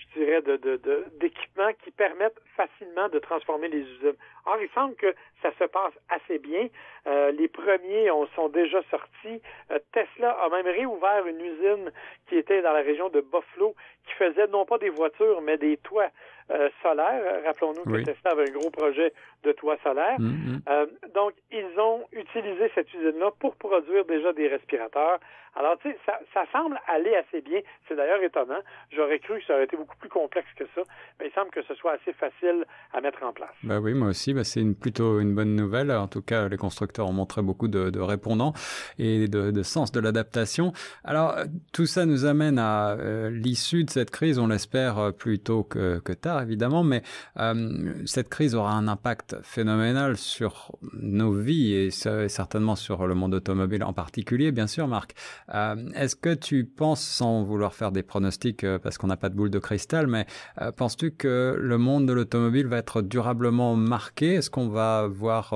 [0.00, 4.16] je dirais, de, de, de- d'équipements qui permettent facilement de transformer les usines.
[4.46, 6.68] Or, il semble que ça se passe assez bien.
[7.06, 9.40] Euh, les premiers ont, sont déjà sortis.
[9.70, 11.92] Euh, Tesla a même réouvert une usine
[12.28, 13.74] qui était dans la région de Buffalo,
[14.06, 16.10] qui faisait non pas des voitures, mais des toits
[16.50, 17.42] euh, solaires.
[17.44, 19.12] Rappelons-nous que Tesla avait un gros projet
[19.44, 20.18] de toit solaire.
[20.18, 20.86] Mm, mm.
[21.14, 25.18] donc, ils ont utilisé cette usine-là pour produire déjà des respirateurs.
[25.56, 27.60] Alors, tu sais, ça, ça, semble aller assez bien.
[27.88, 28.60] C'est d'ailleurs étonnant.
[28.92, 30.82] J'aurais cru que ça aurait été beaucoup plus complexe que ça,
[31.18, 33.50] mais il semble que ce soit assez facile à mettre en place.
[33.62, 35.90] Bah oui, moi aussi, bah c'est une, plutôt une bonne nouvelle.
[35.90, 38.52] En tout cas, les constructeurs ont montré beaucoup de, de répondants
[38.98, 40.72] et de, de sens de l'adaptation.
[41.04, 41.34] Alors,
[41.72, 45.62] tout ça nous amène à euh, l'issue de cette crise, on l'espère euh, plus tôt
[45.62, 47.02] que, que tard, évidemment, mais
[47.38, 53.34] euh, cette crise aura un impact phénoménal sur nos vies et certainement sur le monde
[53.34, 55.14] automobile en particulier, bien sûr, Marc.
[55.54, 59.28] Euh, est-ce que tu penses, sans vouloir faire des pronostics euh, parce qu'on n'a pas
[59.28, 60.26] de boule de cristal, mais
[60.60, 64.34] euh, penses-tu que le monde de l'automobile va être durablement marqué?
[64.34, 65.54] Est-ce qu'on va voir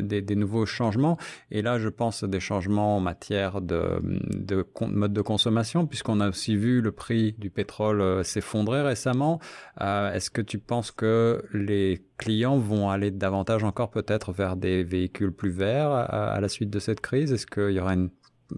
[0.00, 1.16] des, nouveaux changements?
[1.50, 6.28] Et là, je pense des changements en matière de, de mode de consommation, puisqu'on a
[6.28, 9.40] aussi vu le prix du pétrole s'effondrer récemment.
[9.80, 15.32] Est-ce que tu penses que les clients vont aller davantage encore peut-être vers des véhicules
[15.32, 17.32] plus verts à, à la suite de cette crise?
[17.32, 18.10] Est-ce qu'il y aura une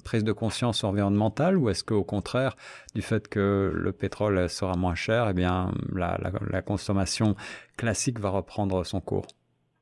[0.05, 2.55] prise de conscience environnementale ou est-ce qu'au contraire,
[2.95, 7.34] du fait que le pétrole sera moins cher, eh bien, la, consommation
[7.76, 9.26] classique va reprendre son cours?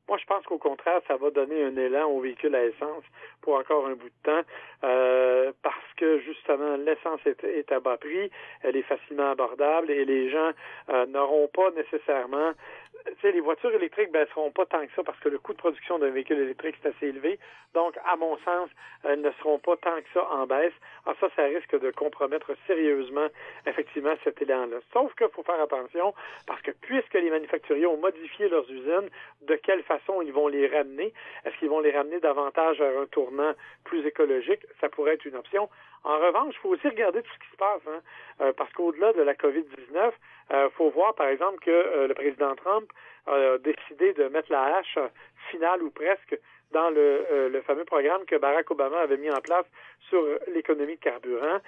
[0.08, 3.02] Moi, je pense qu'au contraire, ça va donner un élan aux véhicules à essence
[3.42, 4.42] pour encore un bout de temps,
[4.84, 8.30] euh, parce que justement, l'essence est, à bas prix,
[8.62, 10.50] elle est facilement abordable et les gens
[10.90, 12.52] euh, n'auront pas nécessairement
[13.22, 15.98] les voitures électriques ne baisseront pas tant que ça parce que le coût de production
[15.98, 17.38] d'un véhicule électrique est assez élevé.
[17.74, 18.70] Donc, à mon sens,
[19.04, 20.72] elles ne seront pas tant que ça en baisse.
[21.04, 23.26] Alors ça, ça risque de compromettre sérieusement,
[23.66, 24.78] effectivement, cet élan-là.
[24.92, 26.14] Sauf qu'il faut faire attention
[26.46, 29.10] parce que puisque les manufacturiers ont modifié leurs usines,
[29.42, 31.12] de quelle façon ils vont les ramener?
[31.44, 33.52] Est-ce qu'ils vont les ramener davantage vers un tournant
[33.84, 34.64] plus écologique?
[34.80, 35.68] Ça pourrait être une option.
[36.04, 38.00] En revanche, il faut aussi regarder tout ce qui se passe, hein,
[38.40, 40.12] euh, parce qu'au-delà de la COVID-19,
[40.50, 42.90] il euh, faut voir, par exemple, que euh, le président Trump
[43.26, 44.98] a décidé de mettre la hache
[45.50, 46.38] finale ou presque
[46.70, 49.64] dans le, le, fameux programme que Barack Obama avait mis en place
[50.08, 50.24] sur
[50.54, 51.58] l'économie de carburant,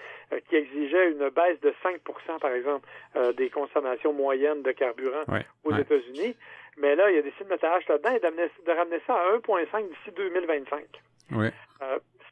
[0.49, 2.89] qui exigeait une baisse de 5% par exemple,
[3.37, 5.24] des consommations moyennes de carburant
[5.64, 6.37] aux États-Unis.
[6.76, 9.37] Mais là, il a décidé de mettre la hache là-dedans et de ramener ça à
[9.37, 10.85] 1,5 d'ici 2025.
[11.33, 11.49] Oui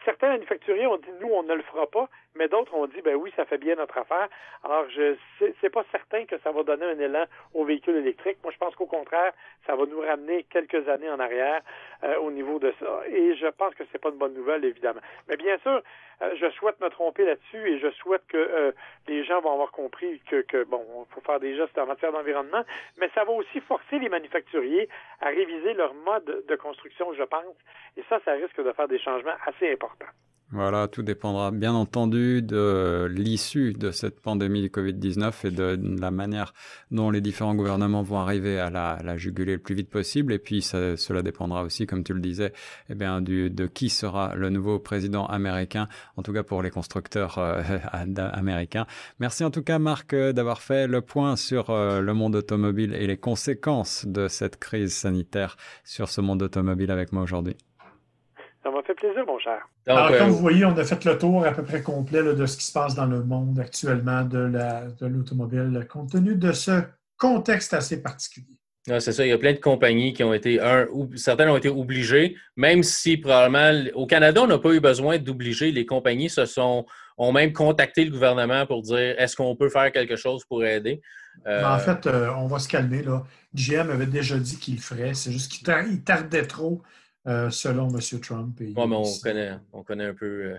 [0.07, 3.15] certains manufacturiers ont dit nous, on ne le fera pas, mais d'autres ont dit ben
[3.17, 4.29] oui, ça fait bien notre affaire.
[4.65, 5.15] Alors, je
[5.61, 7.25] c'est pas certain que ça va donner un élan
[7.55, 8.39] aux véhicules électriques.
[8.43, 9.33] Moi, je pense qu'au contraire,
[9.67, 11.63] ça va nous ramener quelques années en arrière
[12.05, 13.03] euh, au niveau de ça.
[13.09, 15.01] Et je pense que c'est pas une bonne nouvelle, évidemment.
[15.29, 15.83] Mais bien sûr,
[16.23, 18.73] euh, je souhaite me tromper là-dessus et je souhaite que euh,
[19.07, 22.63] les gens vont avoir compris que, que bon, faut faire des gestes en matière d'environnement,
[22.99, 24.89] mais ça va aussi forcer les manufacturiers
[25.21, 27.57] à réviser leur mode de construction, je pense.
[27.97, 30.07] Et ça, ça risque de faire des changements assez importants.
[30.53, 36.13] Voilà, tout dépendra bien entendu de l'issue de cette pandémie du Covid-19 et de la
[36.13, 36.55] manière
[36.93, 40.33] dont les différents gouvernements vont arriver à la, juguler le plus vite possible.
[40.33, 42.53] Et puis cela dépendra aussi, comme tu le disais,
[42.89, 47.39] eh bien, de qui sera le nouveau président américain, en tout cas pour les constructeurs
[47.39, 47.63] euh,
[48.33, 48.87] américains.
[49.19, 52.95] Merci en tout cas Marc euh, d'avoir fait le point sur euh, le monde automobile
[52.95, 57.57] et les conséquences de cette crise sanitaire sur ce monde automobile avec moi aujourd'hui.
[58.67, 59.61] Ça m'a fait plaisir, mon cher.
[59.87, 62.57] Alors, comme vous voyez, on a fait le tour à peu près complet de ce
[62.57, 66.83] qui se passe dans le monde actuellement de l'automobile, de compte tenu de ce
[67.17, 68.59] contexte assez particulier.
[68.99, 71.57] c'est ça, il y a plein de compagnies qui ont été, un, ou, certaines ont
[71.57, 75.71] été obligées, même si probablement, au Canada, on n'a pas eu besoin d'obliger.
[75.71, 76.87] Les compagnies se sont,
[77.19, 81.01] ont même contacté le gouvernement pour dire est-ce qu'on peut faire quelque chose pour aider?
[81.47, 83.05] Euh, en fait, euh, on va se calmer.
[83.05, 83.23] Là.
[83.55, 86.83] GM avait déjà dit qu'il le ferait, c'est juste qu'il tardait trop
[87.27, 88.21] euh, selon M.
[88.21, 88.57] Trump.
[88.61, 90.57] Oui, mais on connaît, on connaît un peu euh,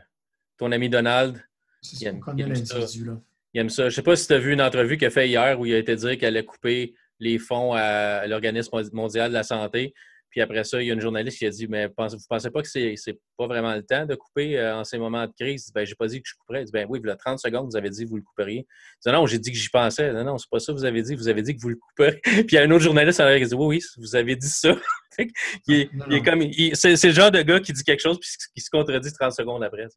[0.58, 1.42] ton ami Donald.
[1.82, 3.06] C'est ça, on connaît l'individu.
[3.06, 3.22] Là.
[3.54, 3.84] Il aime ça.
[3.84, 5.66] Je ne sais pas si tu as vu une entrevue qu'il a fait hier où
[5.66, 9.94] il a été dire qu'elle allait couper les fonds à l'Organisme mondial de la santé.
[10.30, 12.50] Puis après ça, il y a une journaliste qui a dit Mais vous ne pensez
[12.52, 15.72] pas que c'est pas vraiment le temps de couper euh, en ces moments de crise
[15.74, 16.66] Ben, j'ai pas dit que je couperais.
[16.66, 18.66] dit, Ben oui, il y a 30 secondes, vous avez dit que vous le couperiez.
[19.06, 20.12] dit, non, j'ai dit que j'y pensais.
[20.14, 21.16] Non, non, c'est pas ça que vous avez dit.
[21.16, 22.20] Vous avez dit que vous le couperiez.
[22.24, 24.50] Puis il y a un autre journaliste qui a dit Oui, oui, vous avez dit
[24.50, 24.76] ça.
[25.68, 26.44] il est, comme.
[26.74, 29.64] C'est le genre de gars qui dit quelque chose puis qui se contredit 30 secondes
[29.64, 29.88] après.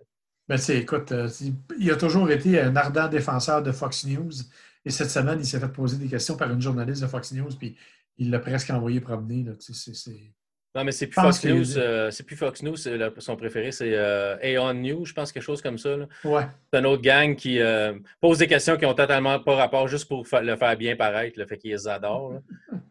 [0.48, 1.28] Ben, écoute, euh,
[1.78, 4.32] il a toujours été un ardent défenseur de Fox News.
[4.84, 7.50] Et cette semaine, il s'est fait poser des questions par une journaliste de Fox News,
[7.58, 7.76] puis
[8.18, 9.42] il l'a presque envoyé promener.
[9.44, 9.52] Là.
[10.74, 12.76] Non, mais c'est plus, Fox News, euh, c'est plus Fox News.
[12.76, 15.96] son préféré, c'est euh, Aeon News, je pense, quelque chose comme ça.
[15.96, 16.06] Là.
[16.24, 16.46] Ouais.
[16.72, 20.06] C'est un autre gang qui euh, pose des questions qui ont totalement pas rapport juste
[20.06, 21.38] pour le faire bien paraître.
[21.40, 22.40] Le fait qu'ils les adorent.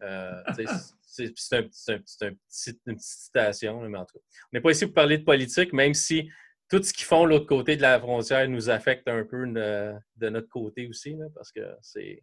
[1.06, 4.24] c'est c'est un, c'est un- c'est un petit- une petite citation, mais en tout cas.
[4.44, 6.30] On n'est pas ici pour parler de politique, même si
[6.68, 9.92] tout ce qu'ils font de l'autre côté de la frontière nous affecte un peu de,
[10.16, 12.22] de notre côté aussi, là, parce que c'est.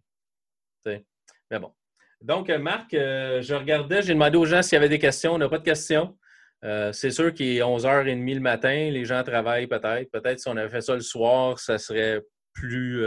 [0.85, 1.03] c'est-
[1.51, 1.73] Mais bon.
[2.21, 5.33] Donc, euh, Marc, euh, je regardais, j'ai demandé aux gens s'il y avait des questions.
[5.33, 6.17] On n'a pas de questions.
[6.63, 10.09] Euh, c'est sûr qu'il est 11h30 le matin, les gens travaillent peut-être.
[10.11, 12.21] Peut-être si on avait fait ça le soir, ça serait
[12.53, 13.03] plus.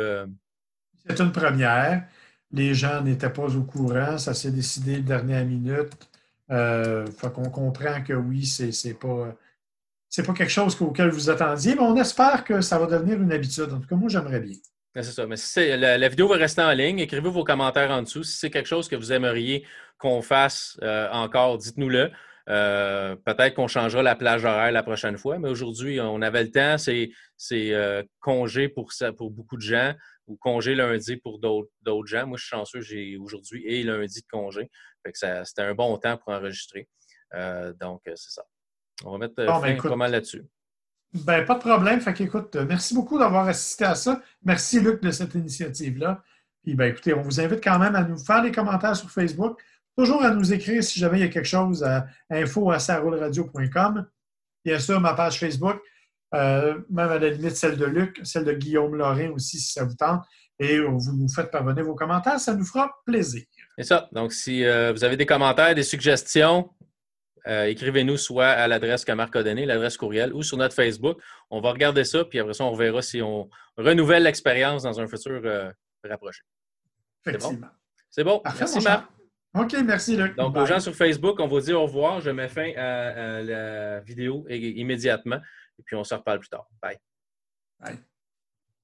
[1.06, 2.04] C'est une première.
[2.52, 4.18] Les gens n'étaient pas au courant.
[4.18, 6.08] Ça s'est décidé de dernière minute.
[6.48, 9.36] Fait qu'on comprend que oui, c'est pas,
[10.08, 13.32] c'est pas quelque chose auquel vous attendiez, mais on espère que ça va devenir une
[13.32, 13.72] habitude.
[13.72, 14.56] En tout cas, moi, j'aimerais bien.
[14.96, 15.26] Ouais, C'est ça.
[15.26, 16.98] Mais si la, la vidéo va rester en ligne.
[16.98, 18.24] Écrivez vos commentaires en dessous.
[18.24, 19.64] Si c'est quelque chose que vous aimeriez
[19.98, 22.10] qu'on fasse euh, encore, dites-nous-le.
[22.48, 26.50] Euh, Peut-être qu'on changera la plage horaire la prochaine fois, mais aujourd'hui, on avait le
[26.50, 26.78] temps.
[26.78, 29.94] C'est c'est, euh, congé pour, ça, pour beaucoup de gens
[30.26, 32.26] ou congé lundi pour d'autres d'autres gens.
[32.26, 34.68] Moi, je suis chanceux, j'ai aujourd'hui et lundi de congé.
[35.04, 36.88] Fait que ça- C'était un bon temps pour enregistrer.
[37.80, 38.42] Donc, c'est ça.
[39.04, 39.90] On va mettre Bon, ben, fin écoute.
[39.90, 40.42] pas mal là-dessus.
[41.12, 42.00] Ben, pas de problème.
[42.00, 44.22] Fait qu'écoute, euh, merci beaucoup d'avoir assisté à ça.
[44.44, 46.22] Merci, Luc, de cette initiative-là.
[46.62, 49.60] Puis, ben, écoutez, on vous invite quand même à nous faire des commentaires sur Facebook.
[49.96, 54.06] Toujours à nous écrire si jamais il y a quelque chose à info à sarolradio.com.
[54.64, 55.80] Bien sûr, ma page Facebook,
[56.34, 59.84] euh, même à la limite celle de Luc, celle de Guillaume Lorrain aussi, si ça
[59.84, 60.22] vous tente.
[60.60, 63.42] Et euh, vous nous faites parvenir vos commentaires, ça nous fera plaisir.
[63.76, 64.08] C'est ça.
[64.12, 66.70] Donc, si vous avez des commentaires, des suggestions,
[67.46, 71.18] euh, écrivez-nous soit à l'adresse que Marc a donnée, l'adresse courriel, ou sur notre Facebook.
[71.50, 75.06] On va regarder ça, puis après ça, on verra si on renouvelle l'expérience dans un
[75.06, 75.70] futur euh,
[76.04, 76.42] rapproché.
[77.26, 77.68] Effectivement.
[78.10, 78.40] C'est bon?
[78.40, 78.84] Parfait, Merci.
[78.84, 79.10] Marc.
[79.54, 80.36] OK, merci, Luc.
[80.36, 80.62] Donc, Bye.
[80.62, 82.20] aux gens sur Facebook, on vous dit au revoir.
[82.20, 85.40] Je mets fin à, à la vidéo immédiatement,
[85.78, 86.66] et puis on se reparle plus tard.
[86.80, 86.98] Bye.
[87.80, 87.98] Bye.